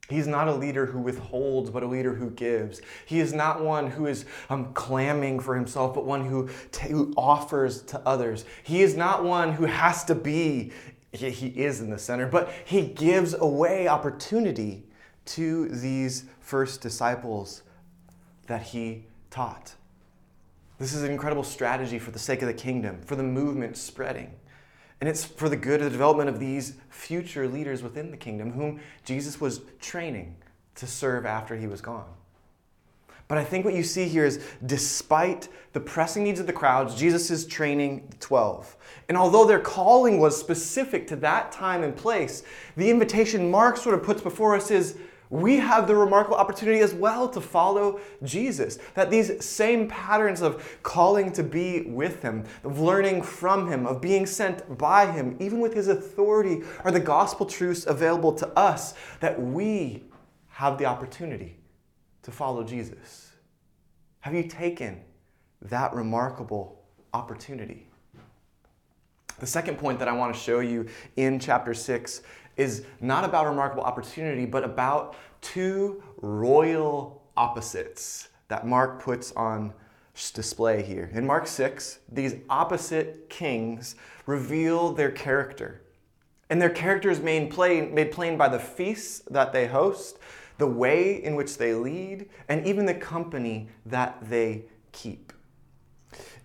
He's 0.09 0.25
not 0.25 0.47
a 0.47 0.55
leader 0.55 0.87
who 0.87 0.99
withholds, 0.99 1.69
but 1.69 1.83
a 1.83 1.85
leader 1.85 2.15
who 2.15 2.31
gives. 2.31 2.81
He 3.05 3.19
is 3.19 3.31
not 3.31 3.63
one 3.63 3.91
who 3.91 4.07
is 4.07 4.25
um, 4.49 4.73
clamming 4.73 5.39
for 5.39 5.53
himself, 5.53 5.93
but 5.93 6.05
one 6.05 6.25
who, 6.25 6.49
t- 6.71 6.89
who 6.89 7.13
offers 7.15 7.83
to 7.83 7.99
others. 8.07 8.45
He 8.63 8.81
is 8.81 8.95
not 8.95 9.23
one 9.23 9.53
who 9.53 9.65
has 9.65 10.03
to 10.05 10.15
be, 10.15 10.71
he, 11.11 11.29
he 11.29 11.47
is 11.47 11.79
in 11.81 11.91
the 11.91 11.99
center, 11.99 12.25
but 12.25 12.51
he 12.65 12.87
gives 12.87 13.35
away 13.35 13.87
opportunity 13.87 14.86
to 15.27 15.67
these 15.69 16.25
first 16.39 16.81
disciples 16.81 17.63
that 18.47 18.61
he 18.61 19.05
taught. 19.29 19.75
This 20.79 20.93
is 20.93 21.03
an 21.03 21.11
incredible 21.11 21.43
strategy 21.43 21.99
for 21.99 22.11
the 22.11 22.19
sake 22.19 22.41
of 22.41 22.47
the 22.47 22.53
kingdom, 22.53 23.01
for 23.01 23.15
the 23.15 23.23
movement 23.23 23.77
spreading. 23.77 24.31
And 24.99 25.09
it's 25.09 25.23
for 25.23 25.49
the 25.49 25.55
good 25.55 25.81
of 25.81 25.85
the 25.85 25.91
development 25.91 26.29
of 26.29 26.39
these 26.39 26.75
future 26.89 27.47
leaders 27.47 27.83
within 27.83 28.11
the 28.11 28.17
kingdom, 28.17 28.51
whom 28.51 28.79
Jesus 29.03 29.39
was 29.39 29.61
training 29.79 30.35
to 30.75 30.87
serve 30.87 31.25
after 31.25 31.55
he 31.55 31.67
was 31.67 31.81
gone. 31.81 32.07
But 33.27 33.37
I 33.37 33.43
think 33.43 33.65
what 33.65 33.73
you 33.73 33.83
see 33.83 34.07
here 34.07 34.25
is 34.25 34.43
despite 34.65 35.49
the 35.73 35.79
pressing 35.79 36.23
needs 36.23 36.39
of 36.39 36.47
the 36.47 36.53
crowds, 36.53 36.95
Jesus 36.95 37.29
is 37.29 37.45
training 37.45 38.07
the 38.09 38.17
12. 38.17 38.77
And 39.09 39.17
although 39.17 39.45
their 39.45 39.59
calling 39.59 40.19
was 40.19 40.39
specific 40.39 41.07
to 41.07 41.15
that 41.17 41.51
time 41.51 41.83
and 41.83 41.95
place, 41.95 42.43
the 42.77 42.89
invitation 42.89 43.51
Mark 43.51 43.77
sort 43.77 43.95
of 43.95 44.03
puts 44.03 44.21
before 44.21 44.55
us 44.55 44.71
is 44.71 44.97
we 45.29 45.57
have 45.57 45.87
the 45.87 45.95
remarkable 45.95 46.37
opportunity 46.37 46.79
as 46.79 46.93
well 46.93 47.27
to 47.29 47.41
follow 47.41 47.99
Jesus. 48.23 48.79
That 48.93 49.09
these 49.09 49.43
same 49.43 49.87
patterns 49.87 50.41
of 50.41 50.79
calling 50.83 51.31
to 51.33 51.43
be 51.43 51.81
with 51.81 52.21
Him, 52.21 52.45
of 52.63 52.79
learning 52.79 53.21
from 53.23 53.69
Him, 53.69 53.85
of 53.85 54.01
being 54.01 54.25
sent 54.25 54.77
by 54.77 55.11
Him, 55.11 55.35
even 55.39 55.59
with 55.59 55.73
His 55.73 55.87
authority, 55.87 56.63
are 56.83 56.91
the 56.91 56.99
gospel 56.99 57.45
truths 57.45 57.85
available 57.85 58.33
to 58.33 58.47
us 58.57 58.93
that 59.19 59.41
we 59.41 60.03
have 60.49 60.77
the 60.77 60.85
opportunity 60.85 61.57
to 62.23 62.31
follow 62.31 62.63
Jesus. 62.63 63.31
Have 64.21 64.33
you 64.33 64.43
taken 64.43 65.01
that 65.61 65.93
remarkable 65.93 66.81
opportunity? 67.13 67.87
The 69.39 69.47
second 69.47 69.77
point 69.77 69.99
that 69.99 70.07
I 70.07 70.13
want 70.13 70.33
to 70.33 70.39
show 70.39 70.61
you 70.61 70.87
in 71.15 71.39
chapter 71.39 71.73
6 71.73 72.21
is 72.57 72.83
not 72.99 73.23
about 73.23 73.45
remarkable 73.45 73.83
opportunity, 73.83 74.45
but 74.45 74.63
about 74.63 75.15
two 75.41 76.03
royal 76.21 77.23
opposites 77.37 78.29
that 78.47 78.65
Mark 78.65 79.01
puts 79.01 79.31
on 79.33 79.73
display 80.33 80.81
here. 80.81 81.11
In 81.13 81.25
Mark 81.25 81.45
6, 81.45 81.99
these 82.11 82.35
opposite 82.49 83.29
kings 83.29 83.95
reveal 84.25 84.91
their 84.91 85.11
character. 85.11 85.81
And 86.49 86.61
their 86.61 86.69
character 86.71 87.09
is 87.09 87.19
made 87.19 87.51
plain, 87.51 87.93
made 87.93 88.11
plain 88.11 88.37
by 88.37 88.47
the 88.47 88.59
feasts 88.59 89.21
that 89.29 89.53
they 89.53 89.67
host, 89.67 90.17
the 90.57 90.67
way 90.67 91.23
in 91.23 91.35
which 91.35 91.57
they 91.57 91.75
lead, 91.75 92.29
and 92.49 92.65
even 92.65 92.85
the 92.85 92.95
company 92.95 93.67
that 93.85 94.17
they 94.27 94.63
keep 94.91 95.33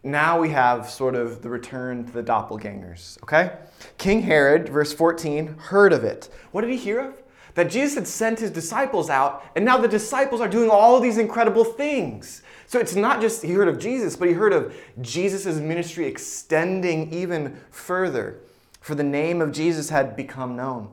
now 0.04 0.40
we 0.40 0.48
have 0.48 0.90
sort 0.90 1.14
of 1.14 1.42
the 1.42 1.48
return 1.48 2.04
to 2.04 2.12
the 2.12 2.22
doppelgangers, 2.22 3.22
okay? 3.22 3.52
King 3.98 4.22
Herod, 4.22 4.68
verse 4.68 4.92
14, 4.92 5.46
heard 5.46 5.92
of 5.92 6.02
it. 6.02 6.28
What 6.50 6.62
did 6.62 6.70
he 6.70 6.76
hear 6.76 7.00
of? 7.00 7.22
That 7.54 7.70
Jesus 7.70 7.94
had 7.94 8.08
sent 8.08 8.40
his 8.40 8.50
disciples 8.50 9.10
out, 9.10 9.44
and 9.54 9.64
now 9.64 9.78
the 9.78 9.86
disciples 9.86 10.40
are 10.40 10.48
doing 10.48 10.70
all 10.70 10.98
these 10.98 11.18
incredible 11.18 11.64
things. 11.64 12.42
So 12.66 12.80
it's 12.80 12.96
not 12.96 13.20
just 13.20 13.42
he 13.42 13.52
heard 13.52 13.68
of 13.68 13.78
Jesus, 13.78 14.16
but 14.16 14.28
he 14.28 14.34
heard 14.34 14.52
of 14.52 14.74
Jesus' 15.00 15.56
ministry 15.56 16.06
extending 16.06 17.12
even 17.12 17.60
further, 17.70 18.40
for 18.80 18.94
the 18.94 19.04
name 19.04 19.40
of 19.40 19.52
Jesus 19.52 19.90
had 19.90 20.16
become 20.16 20.56
known. 20.56 20.90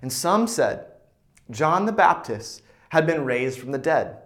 And 0.00 0.12
some 0.12 0.46
said, 0.46 0.86
John 1.50 1.84
the 1.84 1.92
Baptist 1.92 2.62
had 2.90 3.06
been 3.06 3.24
raised 3.24 3.58
from 3.58 3.72
the 3.72 3.78
dead. 3.78 4.18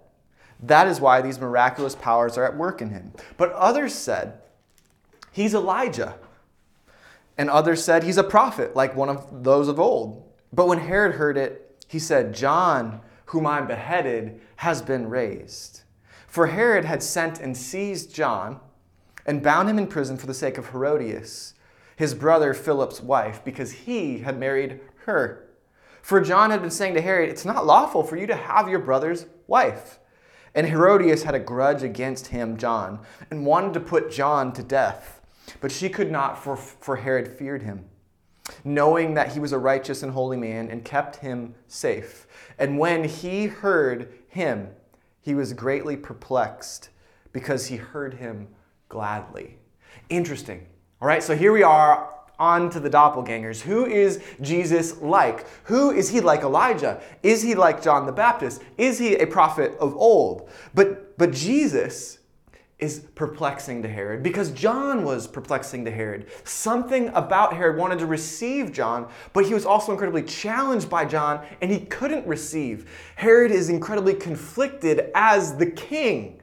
That 0.66 0.86
is 0.88 1.00
why 1.00 1.20
these 1.20 1.38
miraculous 1.38 1.94
powers 1.94 2.38
are 2.38 2.44
at 2.44 2.56
work 2.56 2.80
in 2.80 2.90
him. 2.90 3.12
But 3.36 3.52
others 3.52 3.94
said, 3.94 4.40
He's 5.30 5.54
Elijah. 5.54 6.16
And 7.36 7.50
others 7.50 7.84
said, 7.84 8.02
He's 8.02 8.16
a 8.16 8.24
prophet, 8.24 8.74
like 8.74 8.96
one 8.96 9.08
of 9.08 9.44
those 9.44 9.68
of 9.68 9.78
old. 9.78 10.32
But 10.52 10.68
when 10.68 10.78
Herod 10.78 11.16
heard 11.16 11.36
it, 11.36 11.84
he 11.88 11.98
said, 11.98 12.34
John, 12.34 13.00
whom 13.26 13.46
I 13.46 13.60
beheaded, 13.60 14.40
has 14.56 14.80
been 14.80 15.08
raised. 15.08 15.82
For 16.26 16.46
Herod 16.46 16.84
had 16.84 17.02
sent 17.02 17.40
and 17.40 17.56
seized 17.56 18.14
John 18.14 18.60
and 19.26 19.42
bound 19.42 19.68
him 19.68 19.78
in 19.78 19.86
prison 19.86 20.16
for 20.16 20.26
the 20.26 20.34
sake 20.34 20.56
of 20.56 20.68
Herodias, 20.68 21.54
his 21.96 22.14
brother 22.14 22.54
Philip's 22.54 23.00
wife, 23.00 23.44
because 23.44 23.72
he 23.72 24.18
had 24.20 24.38
married 24.38 24.80
her. 25.06 25.48
For 26.02 26.20
John 26.20 26.50
had 26.50 26.60
been 26.62 26.70
saying 26.70 26.94
to 26.94 27.00
Herod, 27.00 27.28
It's 27.28 27.44
not 27.44 27.66
lawful 27.66 28.02
for 28.02 28.16
you 28.16 28.26
to 28.26 28.36
have 28.36 28.68
your 28.68 28.78
brother's 28.78 29.26
wife. 29.46 29.98
And 30.54 30.68
Herodias 30.68 31.24
had 31.24 31.34
a 31.34 31.40
grudge 31.40 31.82
against 31.82 32.28
him, 32.28 32.56
John, 32.56 33.00
and 33.30 33.44
wanted 33.44 33.74
to 33.74 33.80
put 33.80 34.12
John 34.12 34.52
to 34.52 34.62
death. 34.62 35.20
But 35.60 35.72
she 35.72 35.88
could 35.88 36.10
not, 36.10 36.42
for, 36.42 36.56
for 36.56 36.96
Herod 36.96 37.28
feared 37.28 37.62
him, 37.62 37.84
knowing 38.62 39.14
that 39.14 39.32
he 39.32 39.40
was 39.40 39.52
a 39.52 39.58
righteous 39.58 40.02
and 40.02 40.12
holy 40.12 40.36
man, 40.36 40.70
and 40.70 40.84
kept 40.84 41.16
him 41.16 41.54
safe. 41.66 42.26
And 42.58 42.78
when 42.78 43.04
he 43.04 43.46
heard 43.46 44.12
him, 44.28 44.68
he 45.20 45.34
was 45.34 45.52
greatly 45.52 45.96
perplexed 45.96 46.90
because 47.32 47.66
he 47.66 47.76
heard 47.76 48.14
him 48.14 48.48
gladly. 48.88 49.58
Interesting. 50.08 50.66
All 51.02 51.08
right, 51.08 51.22
so 51.22 51.36
here 51.36 51.52
we 51.52 51.62
are 51.62 52.13
on 52.38 52.70
to 52.70 52.80
the 52.80 52.90
doppelgangers. 52.90 53.60
Who 53.60 53.86
is 53.86 54.22
Jesus 54.40 55.00
like? 55.00 55.46
Who 55.64 55.90
is 55.90 56.08
he 56.08 56.20
like 56.20 56.42
Elijah? 56.42 57.00
Is 57.22 57.42
he 57.42 57.54
like 57.54 57.82
John 57.82 58.06
the 58.06 58.12
Baptist? 58.12 58.62
Is 58.76 58.98
he 58.98 59.16
a 59.16 59.26
prophet 59.26 59.76
of 59.78 59.94
old? 59.96 60.50
But 60.74 61.16
but 61.16 61.32
Jesus 61.32 62.18
is 62.78 63.00
perplexing 63.14 63.82
to 63.82 63.88
Herod 63.88 64.22
because 64.22 64.50
John 64.50 65.04
was 65.04 65.26
perplexing 65.26 65.84
to 65.84 65.90
Herod. 65.90 66.26
Something 66.42 67.08
about 67.14 67.54
Herod 67.54 67.76
wanted 67.76 68.00
to 68.00 68.06
receive 68.06 68.72
John, 68.72 69.08
but 69.32 69.46
he 69.46 69.54
was 69.54 69.64
also 69.64 69.92
incredibly 69.92 70.24
challenged 70.24 70.90
by 70.90 71.04
John 71.04 71.46
and 71.62 71.70
he 71.70 71.80
couldn't 71.80 72.26
receive. 72.26 72.90
Herod 73.14 73.52
is 73.52 73.68
incredibly 73.68 74.14
conflicted 74.14 75.10
as 75.14 75.56
the 75.56 75.66
king. 75.66 76.42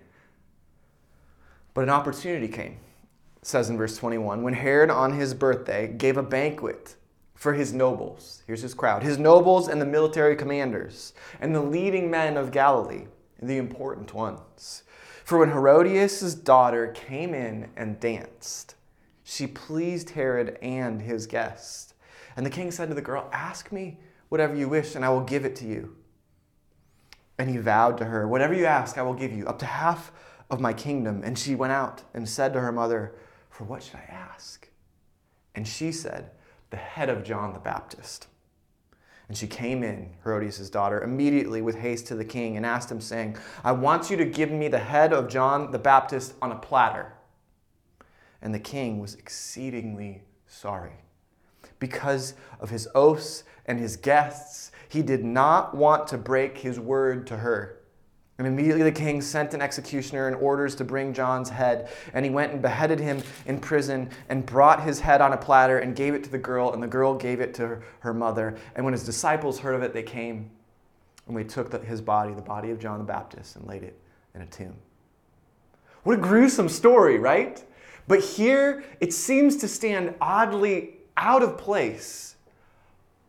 But 1.74 1.84
an 1.84 1.90
opportunity 1.90 2.48
came 2.48 2.78
says 3.44 3.70
in 3.70 3.78
verse 3.78 3.98
21 3.98 4.44
when 4.44 4.54
Herod 4.54 4.90
on 4.90 5.14
his 5.14 5.34
birthday 5.34 5.88
gave 5.88 6.18
a 6.18 6.24
banquet 6.24 6.96
for 7.34 7.54
his 7.54 7.74
nobles. 7.74 8.44
Here's 8.46 8.62
his 8.62 8.76
crowd 8.76 9.02
his 9.02 9.18
nobles 9.18 9.68
and 9.68 9.82
the 9.82 9.86
military 9.86 10.36
commanders, 10.36 11.14
and 11.40 11.56
the 11.56 11.62
leading 11.62 12.12
men 12.12 12.38
of 12.38 12.52
Galilee, 12.52 13.08
the 13.42 13.58
important 13.58 14.14
ones. 14.14 14.84
For 15.24 15.40
when 15.40 15.50
Herodias' 15.50 16.36
daughter 16.36 16.88
came 16.90 17.34
in 17.34 17.70
and 17.76 18.00
danced, 18.00 18.76
she 19.24 19.48
pleased 19.48 20.12
Herod 20.12 20.58
and 20.62 21.02
his 21.02 21.26
guests. 21.26 21.94
And 22.36 22.46
the 22.46 22.50
king 22.50 22.70
said 22.70 22.90
to 22.90 22.96
the 22.96 23.02
girl, 23.02 23.30
Ask 23.32 23.72
me 23.72 23.98
whatever 24.30 24.56
you 24.56 24.70
wish, 24.70 24.94
and 24.96 25.04
I 25.04 25.10
will 25.10 25.22
give 25.22 25.46
it 25.46 25.56
to 25.58 25.66
you. 25.66 25.96
And 27.38 27.50
he 27.50 27.58
vowed 27.58 27.98
to 27.98 28.06
her, 28.06 28.28
Whatever 28.28 28.54
you 28.54 28.66
ask, 28.66 28.98
I 28.98 29.04
will 29.04 29.14
give 29.14 29.32
you, 29.32 29.48
up 29.48 29.58
to 29.60 29.66
half 29.66 30.12
of 30.50 30.60
my 30.60 30.74
kingdom. 30.74 31.22
And 31.24 31.40
she 31.40 31.56
went 31.56 31.74
out 31.74 32.04
and 32.14 32.28
said 32.28 32.54
to 32.54 32.60
her 32.60 32.72
mother, 32.72 33.16
for 33.52 33.66
what 33.66 33.84
should 33.84 33.98
I 33.98 34.12
ask? 34.12 34.68
And 35.54 35.68
she 35.68 35.92
said, 35.92 36.32
The 36.72 36.78
head 36.78 37.10
of 37.10 37.24
John 37.24 37.54
the 37.54 37.60
Baptist. 37.60 38.28
And 39.28 39.38
she 39.38 39.48
came 39.48 39.84
in, 39.84 40.10
Herodias' 40.24 40.70
daughter, 40.70 41.02
immediately 41.02 41.62
with 41.62 41.76
haste 41.76 42.08
to 42.08 42.16
the 42.16 42.26
king 42.26 42.58
and 42.58 42.66
asked 42.66 42.92
him, 42.92 43.00
saying, 43.00 43.38
I 43.64 43.72
want 43.72 44.10
you 44.10 44.18
to 44.18 44.26
give 44.26 44.52
me 44.52 44.68
the 44.68 44.80
head 44.80 45.14
of 45.14 45.30
John 45.30 45.72
the 45.72 45.80
Baptist 45.80 46.34
on 46.42 46.52
a 46.52 46.58
platter. 46.58 47.14
And 48.42 48.54
the 48.54 48.60
king 48.60 49.00
was 49.00 49.16
exceedingly 49.16 50.24
sorry. 50.48 50.94
Because 51.80 52.34
of 52.60 52.72
his 52.72 52.88
oaths 52.94 53.44
and 53.66 53.80
his 53.80 53.96
guests, 53.96 54.72
he 54.90 55.02
did 55.02 55.24
not 55.24 55.76
want 55.76 56.08
to 56.08 56.18
break 56.18 56.58
his 56.58 56.80
word 56.80 57.26
to 57.28 57.38
her. 57.38 57.81
And 58.42 58.48
immediately 58.48 58.82
the 58.82 58.92
king 58.92 59.22
sent 59.22 59.54
an 59.54 59.62
executioner 59.62 60.26
and 60.26 60.36
orders 60.36 60.74
to 60.78 60.84
bring 60.84 61.14
John's 61.14 61.48
head. 61.48 61.92
And 62.12 62.26
he 62.26 62.32
went 62.32 62.52
and 62.52 62.60
beheaded 62.60 63.00
him 63.00 63.22
in 63.46 63.60
prison 63.60 64.10
and 64.30 64.44
brought 64.44 64.82
his 64.82 65.00
head 65.00 65.22
on 65.22 65.34
a 65.34 65.38
platter 65.38 65.78
and 65.78 65.96
gave 65.96 66.16
it 66.16 66.24
to 66.24 66.32
the 66.32 66.40
girl, 66.40 66.74
and 66.74 66.82
the 66.82 66.88
girl 66.88 67.14
gave 67.14 67.40
it 67.40 67.54
to 67.54 67.78
her 68.00 68.14
mother. 68.16 68.58
And 68.76 68.84
when 68.84 68.94
his 68.94 69.06
disciples 69.06 69.60
heard 69.60 69.76
of 69.76 69.84
it, 69.84 69.94
they 69.94 70.02
came 70.02 70.50
and 71.28 71.38
they 71.38 71.44
took 71.44 71.70
the, 71.70 71.78
his 71.78 72.02
body, 72.02 72.34
the 72.34 72.42
body 72.42 72.72
of 72.72 72.80
John 72.80 72.98
the 72.98 73.04
Baptist, 73.04 73.58
and 73.58 73.68
laid 73.68 73.84
it 73.84 73.96
in 74.34 74.42
a 74.42 74.48
tomb. 74.48 74.74
What 76.02 76.18
a 76.18 76.20
gruesome 76.20 76.68
story, 76.68 77.20
right? 77.20 77.64
But 78.08 78.22
here 78.22 78.84
it 79.00 79.14
seems 79.14 79.56
to 79.58 79.68
stand 79.68 80.16
oddly 80.20 80.96
out 81.16 81.44
of 81.44 81.60
place 81.60 82.38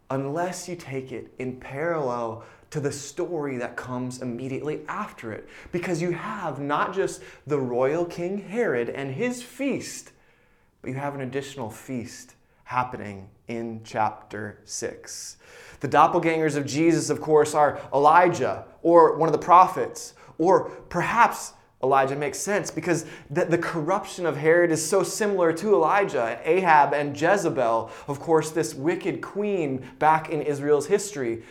unless 0.09 0.71
you 0.71 0.75
take 0.75 1.13
it 1.13 1.35
in 1.39 1.61
parallel 1.61 2.45
to 2.73 2.81
the 2.81 2.91
story 2.91 3.59
that 3.59 3.77
comes 3.77 4.23
immediately 4.23 4.81
after 4.89 5.31
it. 5.31 5.47
Because 5.73 6.01
you 6.01 6.13
have 6.13 6.59
not 6.59 6.95
just 6.95 7.23
the 7.47 7.59
royal 7.59 8.07
king 8.07 8.39
Herod 8.39 8.89
and 8.89 9.15
his 9.15 9.43
feast, 9.43 10.13
but 10.81 10.89
you 10.89 10.97
have 10.97 11.15
an 11.15 11.21
additional 11.21 11.71
feast 11.71 12.35
happening 12.65 13.29
in 13.47 13.83
chapter 13.85 14.59
6. 14.65 15.37
The 15.81 15.89
doppelgangers 15.89 16.57
of 16.57 16.65
Jesus, 16.65 17.11
of 17.11 17.21
course, 17.21 17.55
are 17.55 17.79
Elijah 17.93 18.65
or 18.83 19.17
one 19.19 19.29
of 19.29 19.35
the 19.35 19.39
prophets, 19.39 20.15
or 20.39 20.71
perhaps 20.89 21.53
Elijah 21.83 22.15
makes 22.15 22.39
sense 22.39 22.71
because 22.71 23.05
the, 23.29 23.45
the, 23.45 23.59
corruption 23.59 24.25
of 24.25 24.37
Herod 24.37 24.71
is 24.71 24.89
so 24.89 25.03
similar 25.03 25.53
to 25.55 25.75
Elijah, 25.75 26.39
Ahab, 26.45 26.95
and 26.95 27.21
Jezebel. 27.21 27.91
Of 28.07 28.21
course, 28.21 28.51
this 28.51 28.73
wicked 28.73 29.21
queen 29.21 29.85
back 29.99 30.31
in 30.31 30.43
Israel's 30.43 30.87
history 30.87 31.43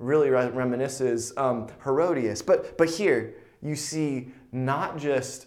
really 0.00 0.28
reminisces 0.28 1.36
um, 1.38 1.68
Herodias. 1.84 2.42
But, 2.42 2.76
but 2.76 2.88
here, 2.88 3.34
you 3.62 3.76
see 3.76 4.32
not 4.50 4.98
just 4.98 5.46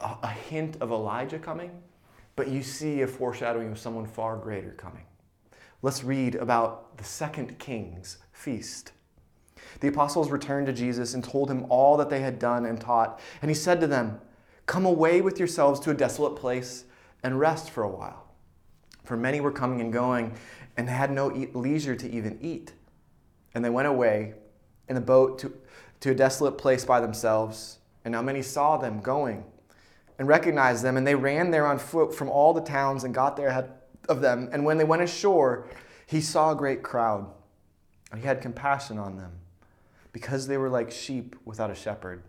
a, 0.00 0.16
a 0.22 0.28
hint 0.28 0.76
of 0.80 0.90
Elijah 0.90 1.38
coming, 1.38 1.70
but 2.36 2.48
you 2.48 2.62
see 2.62 3.02
a 3.02 3.06
foreshadowing 3.06 3.70
of 3.70 3.78
someone 3.78 4.06
far 4.06 4.36
greater 4.36 4.72
coming. 4.72 5.04
Let's 5.82 6.04
read 6.04 6.34
about 6.34 6.98
the 6.98 7.04
second 7.04 7.58
king's 7.58 8.18
feast. 8.32 8.92
The 9.80 9.88
apostles 9.88 10.30
returned 10.30 10.66
to 10.66 10.72
Jesus 10.72 11.14
and 11.14 11.22
told 11.22 11.50
him 11.50 11.64
all 11.68 11.96
that 11.96 12.10
they 12.10 12.20
had 12.20 12.38
done 12.38 12.66
and 12.66 12.80
taught. 12.80 13.20
And 13.40 13.50
he 13.50 13.54
said 13.54 13.80
to 13.80 13.86
them, 13.86 14.20
Come 14.66 14.84
away 14.84 15.20
with 15.20 15.38
yourselves 15.38 15.80
to 15.80 15.90
a 15.90 15.94
desolate 15.94 16.36
place 16.36 16.84
and 17.22 17.38
rest 17.38 17.70
for 17.70 17.82
a 17.82 17.88
while. 17.88 18.26
For 19.04 19.16
many 19.16 19.40
were 19.40 19.52
coming 19.52 19.80
and 19.80 19.92
going 19.92 20.34
and 20.76 20.88
had 20.88 21.10
no 21.10 21.28
leisure 21.54 21.96
to 21.96 22.10
even 22.10 22.38
eat. 22.40 22.72
And 23.54 23.64
they 23.64 23.70
went 23.70 23.88
away 23.88 24.34
in 24.88 24.96
a 24.96 25.00
boat 25.00 25.38
to, 25.40 25.52
to 26.00 26.10
a 26.10 26.14
desolate 26.14 26.58
place 26.58 26.84
by 26.84 27.00
themselves. 27.00 27.78
And 28.04 28.12
now 28.12 28.22
many 28.22 28.42
saw 28.42 28.76
them 28.76 29.00
going 29.00 29.44
and 30.18 30.28
recognized 30.28 30.84
them, 30.84 30.96
and 30.96 31.06
they 31.06 31.14
ran 31.14 31.50
there 31.50 31.66
on 31.66 31.78
foot 31.78 32.14
from 32.14 32.28
all 32.28 32.52
the 32.52 32.60
towns 32.60 33.04
and 33.04 33.14
got 33.14 33.36
there 33.36 33.48
ahead 33.48 33.72
of 34.08 34.20
them. 34.20 34.48
And 34.52 34.64
when 34.64 34.76
they 34.76 34.84
went 34.84 35.02
ashore, 35.02 35.66
he 36.06 36.20
saw 36.20 36.52
a 36.52 36.56
great 36.56 36.82
crowd. 36.82 37.26
And 38.12 38.20
he 38.20 38.26
had 38.26 38.42
compassion 38.42 38.98
on 38.98 39.16
them 39.16 39.32
because 40.12 40.46
they 40.46 40.56
were 40.56 40.68
like 40.68 40.90
sheep 40.90 41.36
without 41.44 41.70
a 41.70 41.74
shepherd, 41.74 42.22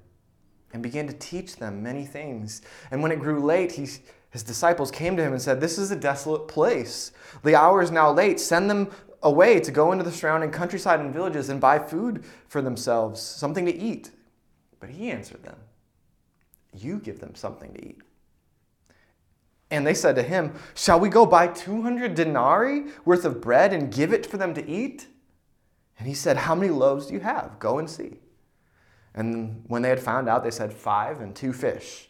and 0.74 0.84
began 0.84 1.08
to 1.08 1.14
teach 1.14 1.56
them 1.58 1.82
many 1.82 2.06
things. 2.06 2.62
And 2.92 3.02
when 3.02 3.12
it 3.12 3.20
grew 3.20 3.44
late, 3.44 3.72
he, 3.72 3.88
his 4.30 4.44
disciples 4.44 4.92
came 4.92 5.18
to 5.18 5.24
him 5.24 5.34
and 5.34 5.42
said, 5.42 5.60
This 5.60 5.78
is 5.78 5.92
a 5.92 5.96
desolate 5.96 6.48
place. 6.48 7.12
The 7.44 7.56
hour 7.56 7.82
is 7.82 7.92
now 7.92 8.12
late. 8.12 8.40
Send 8.40 8.70
them 8.70 8.92
away 9.24 9.60
to 9.60 9.72
go 9.72 9.92
into 9.92 10.04
the 10.04 10.12
surrounding 10.12 10.52
countryside 10.52 11.00
and 11.00 11.14
villages 11.14 11.50
and 11.50 11.62
buy 11.62 11.80
food 11.80 12.24
for 12.48 12.62
themselves, 12.62 13.22
something 13.22 13.66
to 13.66 13.76
eat. 13.76 14.12
But 14.80 14.90
he 14.90 15.12
answered 15.12 15.44
them, 15.44 15.58
You 16.74 17.00
give 17.00 17.20
them 17.20 17.36
something 17.36 17.74
to 17.74 17.86
eat. 17.86 18.02
And 19.70 19.88
they 19.88 19.94
said 19.94 20.16
to 20.16 20.24
him, 20.24 20.54
Shall 20.76 21.00
we 21.00 21.08
go 21.10 21.26
buy 21.26 21.48
200 21.48 22.16
denarii 22.16 22.86
worth 23.06 23.24
of 23.24 23.42
bread 23.42 23.72
and 23.72 23.92
give 23.92 24.12
it 24.12 24.26
for 24.26 24.38
them 24.38 24.54
to 24.56 24.68
eat? 24.68 25.08
And 25.98 26.08
he 26.08 26.14
said, 26.14 26.36
How 26.36 26.56
many 26.56 26.72
loaves 26.72 27.08
do 27.08 27.14
you 27.14 27.20
have? 27.20 27.60
Go 27.60 27.80
and 27.80 27.90
see. 27.90 28.18
And 29.14 29.64
when 29.68 29.82
they 29.82 29.90
had 29.90 30.00
found 30.00 30.28
out, 30.28 30.44
they 30.44 30.52
said, 30.52 30.74
Five 30.74 31.22
and 31.22 31.36
two 31.36 31.54
fish. 31.54 32.10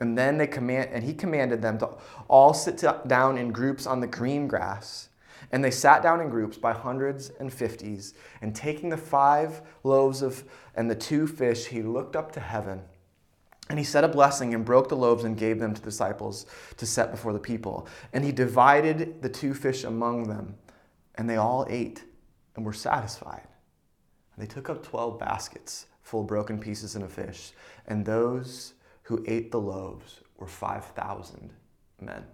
And 0.00 0.16
then 0.16 0.38
they 0.38 0.46
command, 0.46 0.90
and 0.92 1.04
he 1.04 1.12
commanded 1.12 1.60
them 1.62 1.78
to 1.78 1.90
all 2.26 2.54
sit 2.54 2.82
down 3.06 3.38
in 3.38 3.52
groups 3.52 3.86
on 3.86 4.00
the 4.00 4.06
green 4.06 4.48
grass. 4.48 5.09
And 5.52 5.64
they 5.64 5.70
sat 5.70 6.02
down 6.02 6.20
in 6.20 6.28
groups 6.28 6.56
by 6.56 6.72
hundreds 6.72 7.30
and 7.40 7.52
fifties. 7.52 8.14
And 8.40 8.54
taking 8.54 8.88
the 8.88 8.96
five 8.96 9.62
loaves 9.82 10.22
of 10.22 10.44
and 10.74 10.90
the 10.90 10.94
two 10.94 11.26
fish, 11.26 11.66
he 11.66 11.82
looked 11.82 12.16
up 12.16 12.32
to 12.32 12.40
heaven. 12.40 12.82
And 13.68 13.78
he 13.78 13.84
said 13.84 14.04
a 14.04 14.08
blessing 14.08 14.54
and 14.54 14.64
broke 14.64 14.88
the 14.88 14.96
loaves 14.96 15.24
and 15.24 15.36
gave 15.36 15.60
them 15.60 15.74
to 15.74 15.80
the 15.80 15.90
disciples 15.90 16.46
to 16.76 16.86
set 16.86 17.10
before 17.10 17.32
the 17.32 17.38
people. 17.38 17.86
And 18.12 18.24
he 18.24 18.32
divided 18.32 19.22
the 19.22 19.28
two 19.28 19.54
fish 19.54 19.84
among 19.84 20.28
them. 20.28 20.56
And 21.16 21.28
they 21.28 21.36
all 21.36 21.66
ate 21.68 22.04
and 22.56 22.64
were 22.64 22.72
satisfied. 22.72 23.46
And 24.34 24.44
they 24.44 24.52
took 24.52 24.68
up 24.68 24.82
12 24.82 25.18
baskets 25.18 25.86
full 26.10 26.22
of 26.22 26.26
broken 26.26 26.58
pieces 26.58 26.96
and 26.96 27.04
a 27.04 27.08
fish, 27.08 27.52
and 27.86 28.04
those 28.04 28.74
who 29.02 29.24
ate 29.28 29.52
the 29.52 29.60
loaves 29.60 30.20
were 30.38 30.46
5,000 30.46 31.52
men. 32.00 32.24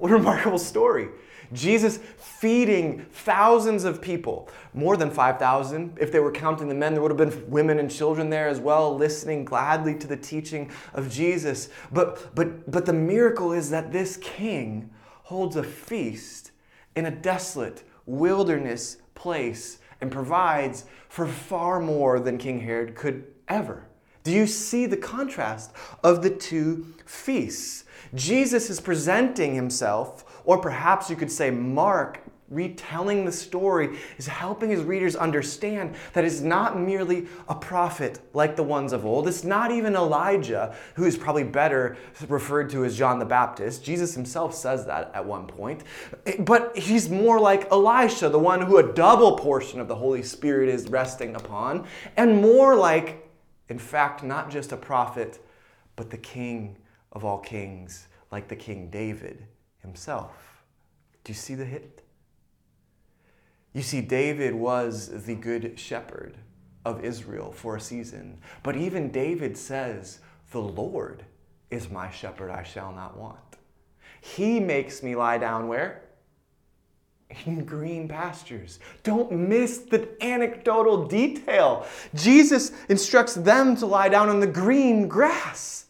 What 0.00 0.10
a 0.10 0.14
remarkable 0.14 0.58
story. 0.58 1.10
Jesus 1.52 1.98
feeding 2.16 3.04
thousands 3.12 3.84
of 3.84 4.00
people, 4.00 4.48
more 4.72 4.96
than 4.96 5.10
5,000. 5.10 5.98
If 6.00 6.10
they 6.10 6.20
were 6.20 6.32
counting 6.32 6.68
the 6.68 6.74
men, 6.74 6.94
there 6.94 7.02
would 7.02 7.10
have 7.10 7.18
been 7.18 7.50
women 7.50 7.78
and 7.78 7.90
children 7.90 8.30
there 8.30 8.48
as 8.48 8.60
well, 8.60 8.96
listening 8.96 9.44
gladly 9.44 9.94
to 9.96 10.06
the 10.06 10.16
teaching 10.16 10.70
of 10.94 11.10
Jesus. 11.10 11.68
But, 11.92 12.34
but, 12.34 12.70
but 12.70 12.86
the 12.86 12.94
miracle 12.94 13.52
is 13.52 13.68
that 13.70 13.92
this 13.92 14.16
king 14.16 14.88
holds 15.24 15.54
a 15.56 15.62
feast 15.62 16.52
in 16.96 17.04
a 17.04 17.10
desolate, 17.10 17.82
wilderness 18.06 18.96
place 19.14 19.80
and 20.00 20.10
provides 20.10 20.86
for 21.10 21.26
far 21.26 21.78
more 21.78 22.20
than 22.20 22.38
King 22.38 22.60
Herod 22.60 22.94
could 22.94 23.26
ever. 23.48 23.89
Do 24.22 24.32
you 24.32 24.46
see 24.46 24.86
the 24.86 24.96
contrast 24.96 25.72
of 26.04 26.22
the 26.22 26.30
two 26.30 26.86
feasts? 27.06 27.84
Jesus 28.14 28.70
is 28.70 28.80
presenting 28.80 29.54
himself, 29.54 30.42
or 30.44 30.58
perhaps 30.58 31.08
you 31.08 31.16
could 31.16 31.30
say 31.30 31.50
Mark 31.50 32.20
retelling 32.50 33.24
the 33.24 33.32
story 33.32 33.96
is 34.18 34.26
helping 34.26 34.70
his 34.70 34.82
readers 34.82 35.14
understand 35.14 35.94
that 36.12 36.24
it's 36.24 36.40
not 36.40 36.78
merely 36.78 37.28
a 37.48 37.54
prophet 37.54 38.18
like 38.34 38.56
the 38.56 38.62
ones 38.62 38.92
of 38.92 39.06
old. 39.06 39.28
It's 39.28 39.44
not 39.44 39.70
even 39.70 39.94
Elijah, 39.94 40.74
who 40.96 41.04
is 41.04 41.16
probably 41.16 41.44
better 41.44 41.96
referred 42.28 42.68
to 42.70 42.84
as 42.84 42.98
John 42.98 43.20
the 43.20 43.24
Baptist. 43.24 43.84
Jesus 43.84 44.14
himself 44.14 44.52
says 44.52 44.84
that 44.86 45.12
at 45.14 45.24
one 45.24 45.46
point. 45.46 45.84
But 46.40 46.76
he's 46.76 47.08
more 47.08 47.38
like 47.38 47.70
Elisha, 47.70 48.28
the 48.28 48.38
one 48.38 48.60
who 48.60 48.78
a 48.78 48.92
double 48.92 49.36
portion 49.36 49.78
of 49.78 49.86
the 49.86 49.94
Holy 49.94 50.24
Spirit 50.24 50.68
is 50.68 50.88
resting 50.88 51.36
upon, 51.36 51.86
and 52.16 52.42
more 52.42 52.74
like, 52.74 53.29
in 53.70 53.78
fact, 53.78 54.22
not 54.22 54.50
just 54.50 54.72
a 54.72 54.76
prophet, 54.76 55.38
but 55.96 56.10
the 56.10 56.18
king 56.18 56.76
of 57.12 57.24
all 57.24 57.38
kings, 57.38 58.08
like 58.30 58.48
the 58.48 58.56
King 58.56 58.90
David 58.90 59.46
himself. 59.78 60.62
Do 61.24 61.32
you 61.32 61.36
see 61.36 61.54
the 61.54 61.64
hit? 61.64 62.02
You 63.72 63.82
see, 63.82 64.00
David 64.00 64.54
was 64.54 65.24
the 65.24 65.34
good 65.36 65.78
shepherd 65.78 66.36
of 66.84 67.04
Israel 67.04 67.52
for 67.52 67.76
a 67.76 67.80
season. 67.80 68.40
But 68.62 68.76
even 68.76 69.12
David 69.12 69.56
says, 69.56 70.18
The 70.50 70.60
Lord 70.60 71.24
is 71.70 71.88
my 71.88 72.10
shepherd, 72.10 72.50
I 72.50 72.64
shall 72.64 72.92
not 72.92 73.16
want. 73.16 73.38
He 74.20 74.58
makes 74.58 75.02
me 75.02 75.14
lie 75.14 75.38
down 75.38 75.68
where? 75.68 76.02
In 77.46 77.64
green 77.64 78.08
pastures. 78.08 78.80
Don't 79.02 79.30
miss 79.32 79.78
the 79.78 80.08
anecdotal 80.20 81.06
detail. 81.06 81.86
Jesus 82.14 82.72
instructs 82.88 83.34
them 83.34 83.76
to 83.76 83.86
lie 83.86 84.08
down 84.08 84.28
on 84.28 84.40
the 84.40 84.46
green 84.46 85.08
grass 85.08 85.80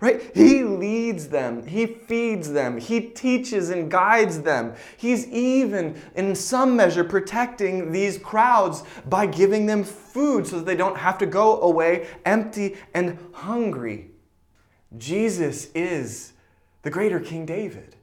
right? 0.00 0.30
He 0.34 0.62
leads 0.62 1.28
them, 1.28 1.66
He 1.66 1.86
feeds 1.86 2.52
them, 2.52 2.78
He 2.78 3.00
teaches 3.00 3.70
and 3.70 3.90
guides 3.90 4.42
them. 4.42 4.74
He's 4.96 5.26
even, 5.28 6.00
in 6.14 6.34
some 6.34 6.76
measure, 6.76 7.04
protecting 7.04 7.92
these 7.92 8.18
crowds 8.18 8.84
by 9.06 9.26
giving 9.26 9.66
them 9.66 9.84
food 9.84 10.46
so 10.46 10.56
that 10.58 10.66
they 10.66 10.76
don't 10.76 10.96
have 10.96 11.18
to 11.18 11.26
go 11.26 11.60
away 11.62 12.08
empty 12.24 12.76
and 12.94 13.18
hungry. 13.32 14.10
Jesus 14.96 15.68
is 15.74 16.32
the 16.82 16.90
greater 16.90 17.20
King 17.20 17.44
David. 17.44 17.96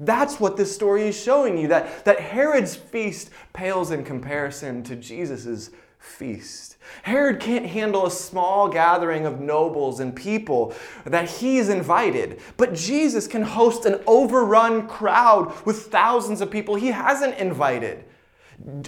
That's 0.00 0.38
what 0.38 0.56
this 0.56 0.74
story 0.74 1.08
is 1.08 1.20
showing 1.20 1.58
you 1.58 1.68
that, 1.68 2.04
that 2.04 2.20
Herod's 2.20 2.76
feast 2.76 3.30
pales 3.52 3.90
in 3.90 4.04
comparison 4.04 4.82
to 4.84 4.94
Jesus' 4.94 5.70
feast. 5.98 6.76
Herod 7.02 7.40
can't 7.40 7.66
handle 7.66 8.06
a 8.06 8.10
small 8.10 8.68
gathering 8.68 9.26
of 9.26 9.40
nobles 9.40 10.00
and 10.00 10.14
people 10.14 10.72
that 11.04 11.28
he's 11.28 11.68
invited, 11.68 12.40
but 12.56 12.74
Jesus 12.74 13.26
can 13.26 13.42
host 13.42 13.84
an 13.84 14.00
overrun 14.06 14.86
crowd 14.86 15.52
with 15.66 15.86
thousands 15.86 16.40
of 16.40 16.50
people 16.50 16.76
he 16.76 16.88
hasn't 16.88 17.36
invited. 17.36 18.04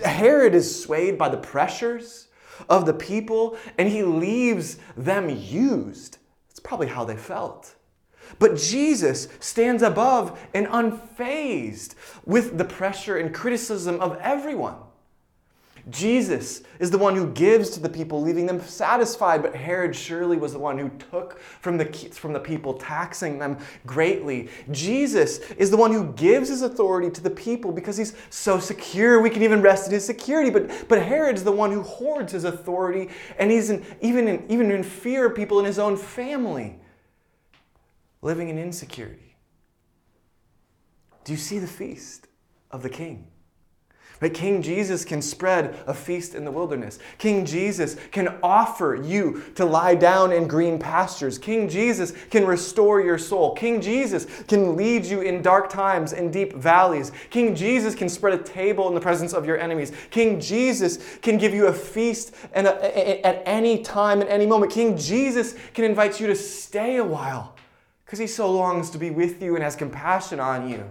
Herod 0.05 0.55
is 0.55 0.83
swayed 0.83 1.19
by 1.19 1.29
the 1.29 1.37
pressures 1.37 2.29
of 2.69 2.87
the 2.87 2.95
people 2.95 3.57
and 3.79 3.89
he 3.89 4.03
leaves 4.03 4.79
them 4.97 5.29
used. 5.29 6.19
That's 6.49 6.61
probably 6.61 6.89
how 6.89 7.05
they 7.05 7.17
felt. 7.17 7.75
But 8.39 8.57
Jesus 8.57 9.29
stands 9.41 9.83
above 9.83 10.39
and 10.55 10.67
unfazed 10.67 11.95
with 12.25 12.59
the 12.59 12.65
pressure 12.65 13.19
and 13.19 13.35
criticism 13.35 14.01
of 14.01 14.17
everyone. 14.21 14.77
Jesus 15.89 16.63
is 16.79 16.91
the 16.91 16.99
one 16.99 17.17
who 17.17 17.33
gives 17.33 17.71
to 17.71 17.81
the 17.81 17.89
people, 17.89 18.21
leaving 18.21 18.47
them 18.47 18.61
satisfied, 18.61 19.43
but 19.43 19.55
Herod 19.55 19.97
surely 19.97 20.37
was 20.37 20.53
the 20.53 20.59
one 20.59 20.79
who 20.79 20.91
took 21.11 21.41
from 21.41 21.79
the, 21.79 21.87
from 21.87 22.33
the 22.33 22.41
people, 22.41 22.75
taxing 22.75 23.39
them 23.39 23.59
greatly. 23.87 24.49
Jesus 24.71 25.39
is 25.53 25.71
the 25.71 25.77
one 25.77 25.93
who 25.93 26.13
gives 26.13 26.49
his 26.49 26.63
authority 26.63 27.11
to 27.11 27.21
the 27.21 27.31
people 27.31 27.73
because 27.73 27.97
he's 27.97 28.15
so 28.29 28.59
secure, 28.59 29.21
we 29.21 29.31
can 29.31 29.43
even 29.43 29.63
rest 29.63 29.87
in 29.87 29.95
his 29.95 30.05
security. 30.05 30.51
But, 30.51 30.89
but 30.89 31.03
Herod's 31.03 31.45
the 31.45 31.53
one 31.53 31.73
who 31.73 31.83
hoards 31.83 32.33
his 32.33 32.45
authority, 32.45 33.09
and 33.39 33.51
he's 33.51 33.71
in, 33.71 33.85
even, 34.01 34.29
in, 34.29 34.45
even 34.49 34.71
in 34.71 34.83
fear 34.83 35.27
of 35.27 35.35
people 35.35 35.59
in 35.59 35.65
his 35.65 35.79
own 35.79 35.97
family, 35.97 36.79
living 38.23 38.49
in 38.49 38.59
insecurity. 38.59 39.37
Do 41.25 41.33
you 41.33 41.39
see 41.39 41.59
the 41.59 41.67
feast 41.67 42.29
of 42.71 42.83
the 42.83 42.91
king? 42.91 43.27
But 44.21 44.35
King 44.35 44.61
Jesus 44.61 45.03
can 45.03 45.23
spread 45.23 45.83
a 45.87 45.95
feast 45.95 46.35
in 46.35 46.45
the 46.45 46.51
wilderness. 46.51 46.99
King 47.17 47.47
Jesus 47.47 47.97
can 48.11 48.37
offer 48.43 49.01
you 49.03 49.43
to 49.55 49.65
lie 49.65 49.95
down 49.95 50.31
in 50.31 50.47
green 50.47 50.79
pastures. 50.79 51.39
King 51.39 51.71
Jesus 51.71 52.13
can 52.29 52.47
restore 52.47 53.01
your 53.01 53.17
soul. 53.17 53.55
King 53.55 53.81
Jesus 53.81 54.27
can 54.43 54.77
lead 54.77 55.07
you 55.07 55.23
in 55.23 55.41
dark 55.41 55.71
times 55.71 56.13
and 56.13 56.31
deep 56.31 56.53
valleys. 56.53 57.13
King 57.31 57.55
Jesus 57.55 57.95
can 57.95 58.11
spread 58.11 58.39
a 58.39 58.43
table 58.43 58.89
in 58.89 58.95
the 58.95 59.01
presence 59.01 59.33
of 59.33 59.47
your 59.47 59.59
enemies. 59.59 59.91
King 60.11 60.39
Jesus 60.39 60.99
can 61.23 61.39
give 61.39 61.55
you 61.55 61.69
a 61.69 61.73
feast 61.73 62.35
a, 62.55 62.61
a, 62.61 63.23
at 63.23 63.43
any 63.47 63.83
time, 63.83 64.21
at 64.21 64.29
any 64.29 64.45
moment. 64.45 64.71
King 64.71 64.99
Jesus 64.99 65.55
can 65.73 65.87
invite 65.87 66.21
you 66.21 66.27
to 66.27 66.37
stay 66.37 66.97
a 66.97 67.05
while 67.05 67.57
because 68.11 68.19
he 68.19 68.27
so 68.27 68.51
longs 68.51 68.91
to 68.91 68.99
be 68.99 69.09
with 69.09 69.41
you 69.41 69.55
and 69.55 69.63
has 69.63 69.77
compassion 69.77 70.41
on 70.41 70.69
you. 70.69 70.85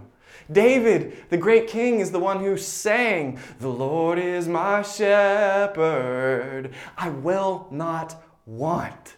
David, 0.49 1.25
the 1.27 1.35
great 1.35 1.67
king, 1.67 1.99
is 1.99 2.11
the 2.11 2.19
one 2.19 2.39
who 2.39 2.55
sang, 2.55 3.37
The 3.59 3.67
Lord 3.67 4.17
is 4.17 4.47
my 4.47 4.83
shepherd, 4.83 6.73
I 6.97 7.09
will 7.09 7.67
not 7.71 8.23
want. 8.45 9.17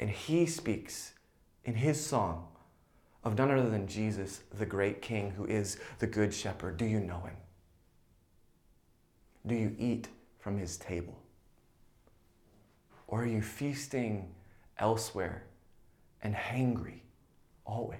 And 0.00 0.10
he 0.10 0.46
speaks 0.46 1.12
in 1.64 1.76
his 1.76 2.04
song 2.04 2.48
of 3.22 3.38
none 3.38 3.52
other 3.52 3.70
than 3.70 3.86
Jesus, 3.86 4.42
the 4.58 4.66
great 4.66 5.00
king 5.00 5.30
who 5.30 5.44
is 5.44 5.78
the 6.00 6.08
good 6.08 6.34
shepherd. 6.34 6.76
Do 6.76 6.86
you 6.86 6.98
know 6.98 7.20
him? 7.20 7.36
Do 9.46 9.54
you 9.54 9.76
eat 9.78 10.08
from 10.40 10.58
his 10.58 10.76
table? 10.76 11.22
Or 13.06 13.22
are 13.22 13.28
you 13.28 13.42
feasting 13.42 14.34
elsewhere 14.76 15.44
and 16.24 16.34
hangry 16.34 17.01
always? 17.72 17.98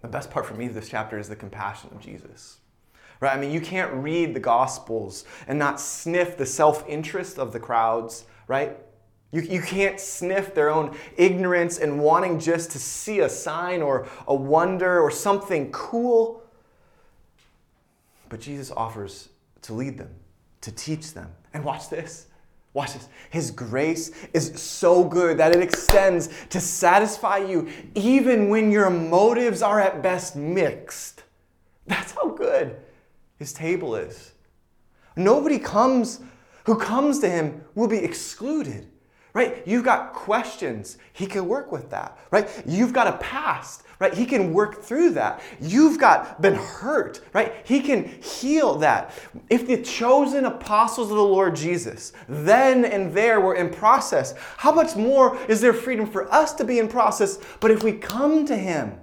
The 0.00 0.08
best 0.08 0.30
part 0.30 0.46
for 0.46 0.54
me 0.54 0.66
of 0.66 0.74
this 0.74 0.88
chapter 0.88 1.18
is 1.18 1.28
the 1.28 1.36
compassion 1.36 1.90
of 1.92 2.00
Jesus. 2.00 2.58
Right? 3.20 3.36
I 3.36 3.40
mean, 3.40 3.52
you 3.52 3.60
can't 3.60 3.92
read 3.92 4.34
the 4.34 4.40
Gospels 4.40 5.24
and 5.46 5.58
not 5.58 5.80
sniff 5.80 6.36
the 6.36 6.46
self 6.46 6.86
interest 6.88 7.38
of 7.38 7.52
the 7.52 7.60
crowds, 7.60 8.24
right? 8.48 8.76
You, 9.30 9.42
you 9.42 9.62
can't 9.62 10.00
sniff 10.00 10.54
their 10.54 10.70
own 10.70 10.96
ignorance 11.16 11.78
and 11.78 12.00
wanting 12.00 12.40
just 12.40 12.72
to 12.72 12.78
see 12.78 13.20
a 13.20 13.28
sign 13.28 13.80
or 13.80 14.08
a 14.26 14.34
wonder 14.34 15.00
or 15.00 15.10
something 15.10 15.70
cool. 15.70 16.42
But 18.28 18.40
Jesus 18.40 18.72
offers 18.72 19.28
to 19.62 19.72
lead 19.72 19.98
them, 19.98 20.10
to 20.62 20.72
teach 20.72 21.14
them. 21.14 21.30
And 21.54 21.64
watch 21.64 21.90
this. 21.90 22.26
Watch 22.74 22.94
this. 22.94 23.08
His 23.30 23.50
grace 23.50 24.10
is 24.32 24.60
so 24.60 25.04
good 25.04 25.38
that 25.38 25.54
it 25.54 25.62
extends 25.62 26.30
to 26.50 26.60
satisfy 26.60 27.38
you 27.38 27.68
even 27.94 28.48
when 28.48 28.70
your 28.70 28.88
motives 28.88 29.60
are 29.60 29.78
at 29.80 30.02
best 30.02 30.36
mixed. 30.36 31.24
That's 31.86 32.12
how 32.12 32.30
good 32.30 32.76
his 33.38 33.52
table 33.52 33.94
is. 33.94 34.32
Nobody 35.16 35.58
comes 35.58 36.20
who 36.64 36.76
comes 36.76 37.18
to 37.18 37.28
him 37.28 37.64
will 37.74 37.88
be 37.88 37.98
excluded 37.98 38.86
right? 39.34 39.62
You've 39.66 39.84
got 39.84 40.12
questions. 40.12 40.98
He 41.12 41.26
can 41.26 41.48
work 41.48 41.72
with 41.72 41.90
that, 41.90 42.18
right? 42.30 42.48
You've 42.66 42.92
got 42.92 43.06
a 43.06 43.16
past, 43.18 43.82
right? 44.02 44.14
He 44.14 44.26
can 44.26 44.52
work 44.52 44.82
through 44.82 45.10
that. 45.10 45.40
You've 45.60 45.96
got 45.96 46.42
been 46.42 46.56
hurt, 46.56 47.20
right? 47.32 47.54
He 47.62 47.80
can 47.80 48.20
heal 48.20 48.74
that. 48.78 49.14
If 49.48 49.68
the 49.68 49.80
chosen 49.80 50.44
apostles 50.44 51.08
of 51.10 51.16
the 51.16 51.22
Lord 51.22 51.54
Jesus 51.54 52.12
then 52.28 52.84
and 52.84 53.14
there 53.14 53.40
were 53.40 53.54
in 53.54 53.70
process, 53.70 54.34
how 54.56 54.72
much 54.72 54.96
more 54.96 55.38
is 55.48 55.60
there 55.60 55.72
freedom 55.72 56.06
for 56.06 56.30
us 56.34 56.52
to 56.54 56.64
be 56.64 56.80
in 56.80 56.88
process? 56.88 57.38
But 57.60 57.70
if 57.70 57.84
we 57.84 57.92
come 57.92 58.44
to 58.46 58.56
Him, 58.56 58.98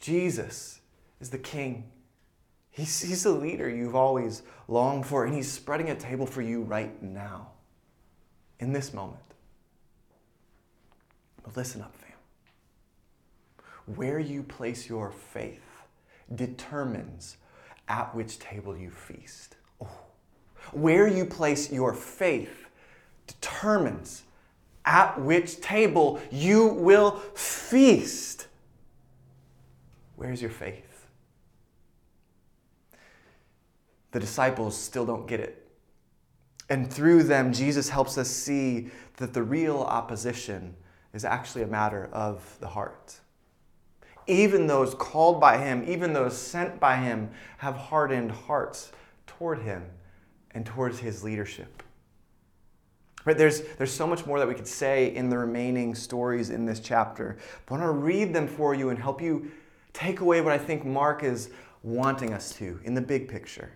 Jesus 0.00 0.80
is 1.20 1.28
the 1.28 1.38
King. 1.38 1.84
He's, 2.70 3.02
he's 3.02 3.24
the 3.24 3.32
leader 3.32 3.68
you've 3.68 3.96
always 3.96 4.42
longed 4.66 5.04
for, 5.04 5.26
and 5.26 5.34
He's 5.34 5.52
spreading 5.52 5.90
a 5.90 5.94
table 5.94 6.24
for 6.24 6.40
you 6.40 6.62
right 6.62 7.02
now 7.02 7.50
in 8.60 8.72
this 8.72 8.94
moment. 8.94 9.20
But 11.42 11.54
listen 11.54 11.82
up, 11.82 11.94
fam. 11.96 12.09
Where 13.96 14.18
you 14.18 14.42
place 14.42 14.88
your 14.88 15.10
faith 15.10 15.62
determines 16.34 17.36
at 17.88 18.14
which 18.14 18.38
table 18.38 18.76
you 18.76 18.90
feast. 18.90 19.56
Oh. 19.80 19.88
Where 20.72 21.08
you 21.08 21.24
place 21.24 21.72
your 21.72 21.94
faith 21.94 22.68
determines 23.26 24.22
at 24.84 25.20
which 25.20 25.60
table 25.60 26.20
you 26.30 26.68
will 26.68 27.12
feast. 27.34 28.46
Where's 30.16 30.40
your 30.40 30.50
faith? 30.50 31.06
The 34.12 34.20
disciples 34.20 34.76
still 34.76 35.06
don't 35.06 35.26
get 35.26 35.40
it. 35.40 35.66
And 36.68 36.92
through 36.92 37.24
them, 37.24 37.52
Jesus 37.52 37.88
helps 37.88 38.16
us 38.18 38.28
see 38.28 38.90
that 39.16 39.32
the 39.32 39.42
real 39.42 39.78
opposition 39.78 40.76
is 41.12 41.24
actually 41.24 41.62
a 41.62 41.66
matter 41.66 42.08
of 42.12 42.56
the 42.60 42.68
heart. 42.68 43.18
Even 44.30 44.68
those 44.68 44.94
called 44.94 45.40
by 45.40 45.58
Him, 45.58 45.84
even 45.88 46.12
those 46.12 46.36
sent 46.36 46.78
by 46.78 46.96
Him, 46.96 47.30
have 47.58 47.74
hardened 47.74 48.30
hearts 48.30 48.92
toward 49.26 49.60
Him 49.62 49.84
and 50.52 50.64
towards 50.64 51.00
His 51.00 51.24
leadership. 51.24 51.82
Right, 53.24 53.36
there's, 53.36 53.62
there's 53.76 53.92
so 53.92 54.06
much 54.06 54.24
more 54.24 54.38
that 54.38 54.48
we 54.48 54.54
could 54.54 54.68
say 54.68 55.14
in 55.14 55.28
the 55.28 55.36
remaining 55.36 55.94
stories 55.94 56.48
in 56.48 56.64
this 56.64 56.80
chapter. 56.80 57.36
But 57.66 57.74
I 57.74 57.78
want 57.80 57.88
to 57.88 57.98
read 57.98 58.32
them 58.32 58.46
for 58.46 58.74
you 58.74 58.88
and 58.90 58.98
help 58.98 59.20
you 59.20 59.50
take 59.92 60.20
away 60.20 60.40
what 60.40 60.52
I 60.52 60.58
think 60.58 60.86
Mark 60.86 61.22
is 61.22 61.50
wanting 61.82 62.32
us 62.32 62.52
to 62.54 62.80
in 62.84 62.94
the 62.94 63.00
big 63.00 63.28
picture. 63.28 63.72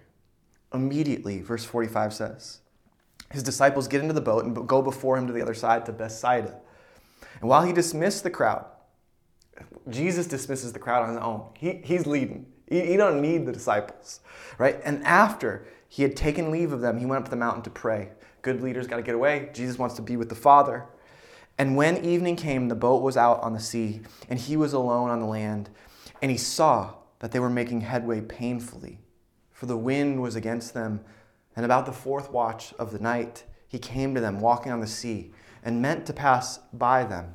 Immediately, 0.72 1.42
verse 1.42 1.64
45 1.64 2.14
says, 2.14 2.60
his 3.30 3.42
disciples 3.42 3.88
get 3.88 4.00
into 4.00 4.14
the 4.14 4.20
boat 4.20 4.44
and 4.44 4.68
go 4.68 4.80
before 4.80 5.18
him 5.18 5.26
to 5.26 5.32
the 5.32 5.42
other 5.42 5.54
side 5.54 5.84
to 5.86 5.92
Bethsaida. 5.92 6.54
And 7.40 7.50
while 7.50 7.64
he 7.64 7.72
dismissed 7.72 8.22
the 8.22 8.30
crowd, 8.30 8.64
Jesus 9.88 10.26
dismisses 10.26 10.72
the 10.72 10.78
crowd 10.78 11.02
on 11.02 11.10
his 11.10 11.18
own. 11.18 11.48
He, 11.56 11.80
he's 11.84 12.06
leading. 12.06 12.46
He, 12.66 12.80
he 12.80 12.96
don't 12.96 13.20
need 13.20 13.46
the 13.46 13.52
disciples, 13.52 14.20
right? 14.58 14.80
And 14.84 15.04
after 15.04 15.66
he 15.88 16.02
had 16.02 16.16
taken 16.16 16.50
leave 16.50 16.72
of 16.72 16.80
them, 16.80 16.98
he 16.98 17.06
went 17.06 17.24
up 17.24 17.30
the 17.30 17.36
mountain 17.36 17.62
to 17.62 17.70
pray. 17.70 18.10
Good 18.42 18.62
leaders 18.62 18.86
got 18.86 18.96
to 18.96 19.02
get 19.02 19.14
away. 19.14 19.50
Jesus 19.52 19.78
wants 19.78 19.94
to 19.96 20.02
be 20.02 20.16
with 20.16 20.28
the 20.28 20.34
Father. 20.34 20.86
And 21.56 21.76
when 21.76 22.04
evening 22.04 22.36
came, 22.36 22.68
the 22.68 22.74
boat 22.74 23.02
was 23.02 23.16
out 23.16 23.40
on 23.42 23.52
the 23.52 23.60
sea, 23.60 24.00
and 24.28 24.38
he 24.38 24.56
was 24.56 24.72
alone 24.72 25.10
on 25.10 25.20
the 25.20 25.26
land. 25.26 25.70
And 26.20 26.30
he 26.30 26.36
saw 26.36 26.94
that 27.20 27.30
they 27.30 27.38
were 27.38 27.50
making 27.50 27.82
headway 27.82 28.20
painfully, 28.20 28.98
for 29.52 29.66
the 29.66 29.76
wind 29.76 30.20
was 30.20 30.34
against 30.34 30.74
them 30.74 31.00
and 31.56 31.64
about 31.64 31.86
the 31.86 31.92
fourth 31.92 32.30
watch 32.30 32.74
of 32.78 32.90
the 32.90 32.98
night, 32.98 33.44
he 33.68 33.78
came 33.78 34.14
to 34.14 34.20
them 34.20 34.40
walking 34.40 34.72
on 34.72 34.80
the 34.80 34.86
sea 34.86 35.32
and 35.64 35.80
meant 35.80 36.06
to 36.06 36.12
pass 36.12 36.58
by 36.72 37.04
them. 37.04 37.34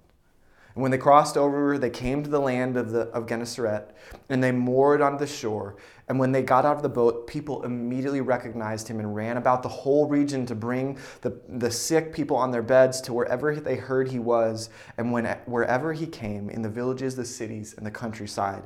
And 0.73 0.81
when 0.81 0.91
they 0.91 0.97
crossed 0.97 1.37
over, 1.37 1.77
they 1.77 1.89
came 1.89 2.23
to 2.23 2.29
the 2.29 2.39
land 2.39 2.77
of, 2.77 2.91
the, 2.91 3.01
of 3.09 3.27
Gennesaret, 3.27 3.95
and 4.29 4.43
they 4.43 4.51
moored 4.51 5.01
on 5.01 5.17
the 5.17 5.27
shore. 5.27 5.75
And 6.07 6.19
when 6.19 6.31
they 6.31 6.41
got 6.41 6.65
out 6.65 6.77
of 6.77 6.81
the 6.81 6.89
boat, 6.89 7.27
people 7.27 7.63
immediately 7.63 8.21
recognized 8.21 8.87
him 8.87 8.99
and 8.99 9.15
ran 9.15 9.37
about 9.37 9.63
the 9.63 9.69
whole 9.69 10.07
region 10.07 10.45
to 10.45 10.55
bring 10.55 10.97
the, 11.21 11.39
the 11.47 11.71
sick 11.71 12.13
people 12.13 12.37
on 12.37 12.51
their 12.51 12.61
beds 12.61 13.01
to 13.01 13.13
wherever 13.13 13.55
they 13.55 13.75
heard 13.75 14.09
he 14.09 14.19
was. 14.19 14.69
And 14.97 15.11
when, 15.11 15.25
wherever 15.45 15.93
he 15.93 16.07
came, 16.07 16.49
in 16.49 16.61
the 16.61 16.69
villages, 16.69 17.15
the 17.15 17.25
cities, 17.25 17.73
and 17.77 17.85
the 17.85 17.91
countryside, 17.91 18.63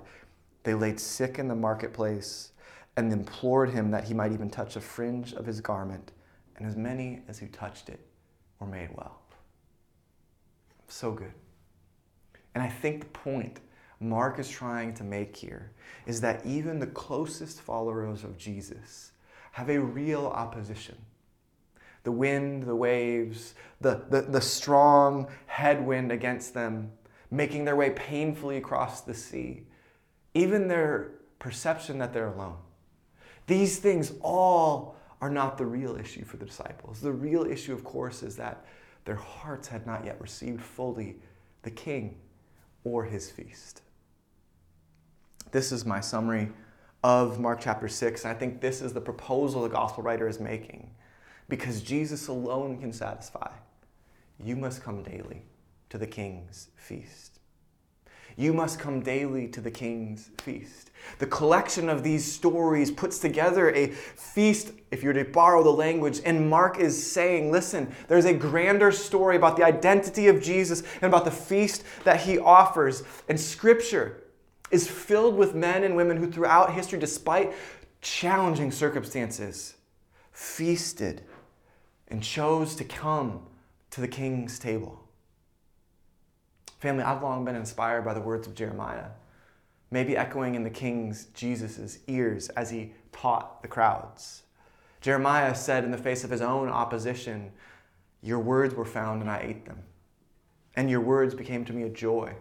they 0.64 0.74
laid 0.74 1.00
sick 1.00 1.40
in 1.40 1.48
the 1.48 1.56
marketplace 1.56 2.52
and 2.98 3.12
implored 3.12 3.70
him 3.70 3.92
that 3.92 4.06
he 4.06 4.14
might 4.14 4.32
even 4.32 4.50
touch 4.50 4.76
a 4.76 4.82
fringe 4.82 5.34
of 5.34 5.46
his 5.46 5.62
garment 5.62 6.12
and 6.58 6.66
as 6.66 6.76
many 6.76 7.22
as 7.28 7.40
who 7.40 7.48
touched 7.48 7.90
it 7.90 8.00
were 8.60 8.68
made 8.68 8.90
well. 8.96 9.20
So 10.88 11.12
good. 11.12 11.34
And 12.56 12.64
I 12.64 12.70
think 12.70 13.02
the 13.02 13.08
point 13.08 13.60
Mark 14.00 14.40
is 14.40 14.50
trying 14.50 14.94
to 14.96 15.04
make 15.04 15.36
here 15.36 15.72
is 16.06 16.22
that 16.22 16.46
even 16.46 16.80
the 16.80 16.88
closest 16.88 17.62
followers 17.62 18.24
of 18.24 18.38
Jesus 18.38 19.12
have 19.52 19.70
a 19.70 19.80
real 19.80 20.26
opposition. 20.28 20.96
The 22.04 22.12
wind, 22.12 22.64
the 22.64 22.76
waves, 22.76 23.56
the, 23.82 24.04
the, 24.10 24.22
the 24.22 24.42
strong 24.42 25.28
headwind 25.48 26.12
against 26.12 26.54
them, 26.54 26.92
making 27.30 27.66
their 27.66 27.76
way 27.76 27.90
painfully 27.90 28.58
across 28.58 29.02
the 29.02 29.14
sea, 29.14 29.64
even 30.34 30.68
their 30.68 31.12
perception 31.40 31.98
that 32.00 32.14
they're 32.14 32.28
alone. 32.28 32.58
These 33.48 33.80
things 33.80 34.14
all 34.22 34.98
are 35.20 35.30
not 35.30 35.58
the 35.58 35.66
real 35.66 35.96
issue 35.98 36.24
for 36.24 36.38
the 36.38 36.46
disciples. 36.46 37.02
The 37.02 37.12
real 37.12 37.46
issue, 37.46 37.74
of 37.74 37.84
course, 37.84 38.24
is 38.24 38.36
that 38.38 38.66
their 39.04 39.16
hearts 39.16 39.68
had 39.68 39.86
not 39.86 40.06
yet 40.06 40.22
received 40.22 40.62
fully 40.62 41.18
the 41.64 41.72
king 41.72 42.18
or 42.86 43.04
his 43.04 43.30
feast. 43.30 43.82
This 45.52 45.74
is 45.74 45.86
my 45.86 46.00
summary 46.00 46.50
of 47.04 47.40
Mark 47.40 47.60
chapter 47.60 47.90
6. 47.90 48.24
And 48.24 48.32
I 48.32 48.40
think 48.40 48.62
this 48.62 48.82
is 48.82 48.94
the 48.94 49.02
proposal 49.02 49.64
the 49.64 49.70
gospel 49.70 50.04
writer 50.04 50.30
is 50.30 50.40
making. 50.40 50.92
Because 51.50 51.82
Jesus 51.82 52.28
alone 52.28 52.80
can 52.80 52.94
satisfy, 52.94 53.52
you 54.40 54.56
must 54.56 54.82
come 54.82 55.04
daily 55.04 55.44
to 55.90 55.98
the 55.98 56.08
king's 56.08 56.70
feast. 56.76 57.35
You 58.38 58.54
must 58.54 58.80
come 58.80 59.00
daily 59.00 59.48
to 59.50 59.62
the 59.62 59.72
king's 59.72 60.30
feast. 60.42 60.92
The 61.20 61.28
collection 61.28 61.88
of 61.88 62.04
these 62.04 62.30
stories 62.30 62.92
puts 62.92 63.20
together 63.20 63.74
a 63.74 63.88
feast, 63.88 64.72
if 64.92 65.04
you're 65.04 65.14
to 65.14 65.24
borrow 65.24 65.64
the 65.64 65.70
language. 65.70 66.20
And 66.26 66.50
Mark 66.50 66.80
is 66.80 67.12
saying, 67.12 67.52
listen, 67.52 67.94
there's 68.08 68.26
a 68.26 68.34
grander 68.34 68.92
story 68.92 69.38
about 69.38 69.56
the 69.56 69.64
identity 69.64 70.28
of 70.28 70.42
Jesus 70.42 70.84
and 70.96 71.04
about 71.04 71.24
the 71.24 71.32
feast 71.32 71.84
that 72.04 72.22
he 72.22 72.38
offers. 72.38 73.04
And 73.30 73.40
scripture 73.40 74.24
is 74.72 74.90
filled 74.90 75.38
with 75.38 75.56
men 75.56 75.84
and 75.84 75.96
women 75.96 76.18
who, 76.18 76.30
throughout 76.30 76.74
history, 76.74 77.00
despite 77.00 77.54
challenging 78.02 78.72
circumstances, 78.72 79.76
feasted 80.32 81.22
and 82.10 82.22
chose 82.22 82.76
to 82.76 82.84
come 82.84 83.46
to 83.92 84.02
the 84.02 84.08
king's 84.08 84.60
table. 84.60 85.05
Family, 86.86 87.04
I've 87.04 87.24
long 87.24 87.44
been 87.44 87.56
inspired 87.56 88.04
by 88.06 88.14
the 88.14 88.22
words 88.22 88.46
of 88.46 88.54
Jeremiah, 88.54 89.08
maybe 89.90 90.16
echoing 90.16 90.54
in 90.54 90.64
the 90.64 90.70
king's 90.70 91.26
Jesus' 91.34 91.98
ears 92.06 92.50
as 92.50 92.70
he 92.70 92.94
taught 93.12 93.64
the 93.64 93.68
crowds. 93.68 94.44
Jeremiah 95.02 95.56
said 95.56 95.84
in 95.84 95.90
the 95.90 95.98
face 95.98 96.24
of 96.24 96.30
his 96.30 96.42
own 96.42 96.70
opposition, 96.70 97.52
Your 98.22 98.38
words 98.38 98.76
were 98.76 98.86
found 98.86 99.22
and 99.22 99.32
I 99.32 99.40
ate 99.40 99.66
them. 99.66 99.80
And 100.76 100.88
your 100.88 101.02
words 101.02 101.34
became 101.34 101.66
to 101.66 101.74
me 101.74 101.82
a 101.82 101.90
joy 101.90 102.36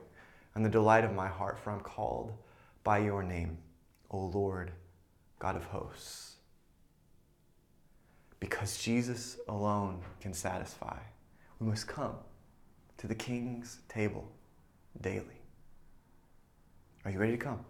and 0.54 0.62
the 0.62 0.68
delight 0.68 1.04
of 1.04 1.14
my 1.14 1.26
heart, 1.26 1.58
for 1.58 1.70
I'm 1.70 1.80
called 1.80 2.34
by 2.82 2.98
your 2.98 3.22
name, 3.22 3.56
O 4.10 4.26
Lord, 4.26 4.72
God 5.38 5.56
of 5.56 5.64
hosts. 5.64 6.34
Because 8.40 8.76
Jesus 8.76 9.38
alone 9.48 10.02
can 10.20 10.34
satisfy, 10.34 10.98
we 11.60 11.66
must 11.66 11.88
come 11.88 12.16
to 13.04 13.08
the 13.08 13.14
king's 13.14 13.80
table 13.86 14.26
daily. 15.02 15.42
Are 17.04 17.10
you 17.10 17.18
ready 17.18 17.32
to 17.32 17.38
come 17.38 17.62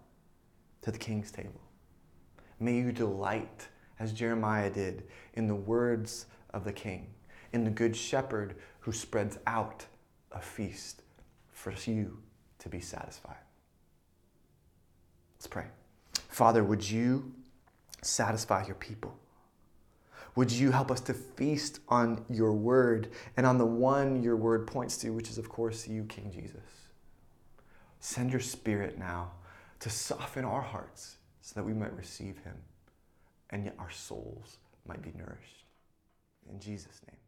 to 0.83 0.93
the 0.93 0.99
king's 0.99 1.33
table? 1.33 1.61
May 2.61 2.77
you 2.77 2.93
delight, 2.93 3.67
as 3.99 4.13
Jeremiah 4.13 4.71
did, 4.71 5.03
in 5.33 5.49
the 5.49 5.55
words 5.57 6.27
of 6.51 6.63
the 6.63 6.73
king, 6.73 7.09
in 7.53 7.65
the 7.65 7.71
good 7.73 7.97
shepherd 7.97 8.55
who 8.79 8.93
spreads 8.93 9.37
out 9.49 9.85
a 10.31 10.41
feast 10.41 11.03
for 11.51 11.75
you 11.85 12.17
to 12.61 12.69
be 12.69 12.79
satisfied. 12.79 13.35
Let's 15.35 15.49
pray. 15.49 15.67
Father, 16.29 16.63
would 16.63 16.89
you 16.89 17.33
satisfy 18.03 18.67
your 18.67 18.77
people? 18.77 19.19
Would 20.37 20.51
you 20.51 20.73
help 20.73 20.91
us 20.91 21.01
to 21.03 21.15
feast 21.15 21.81
on 21.89 22.25
your 22.29 22.53
word 22.53 23.11
and 23.37 23.47
on 23.47 23.59
the 23.59 23.67
one 23.67 24.23
your 24.23 24.37
word 24.37 24.67
points 24.67 24.97
to, 24.99 25.11
which 25.11 25.31
is, 25.31 25.39
of 25.39 25.49
course, 25.49 25.87
you, 25.87 26.05
King 26.05 26.31
Jesus? 26.33 26.89
Send 28.01 28.33
your 28.33 28.41
spirit 28.41 28.99
now 28.99 29.33
to 29.81 29.91
soften 29.91 30.45
our 30.45 30.61
hearts 30.61 31.17
so 31.41 31.55
that 31.55 31.65
we 31.65 31.73
might 31.73 31.95
receive 31.97 32.39
him 32.39 32.57
and 33.51 33.65
yet 33.65 33.77
our 33.79 33.91
souls 33.91 34.59
might 34.87 35.03
be 35.03 35.13
nourished. 35.17 35.65
In 36.51 36.59
Jesus' 36.59 37.01
name. 37.07 37.24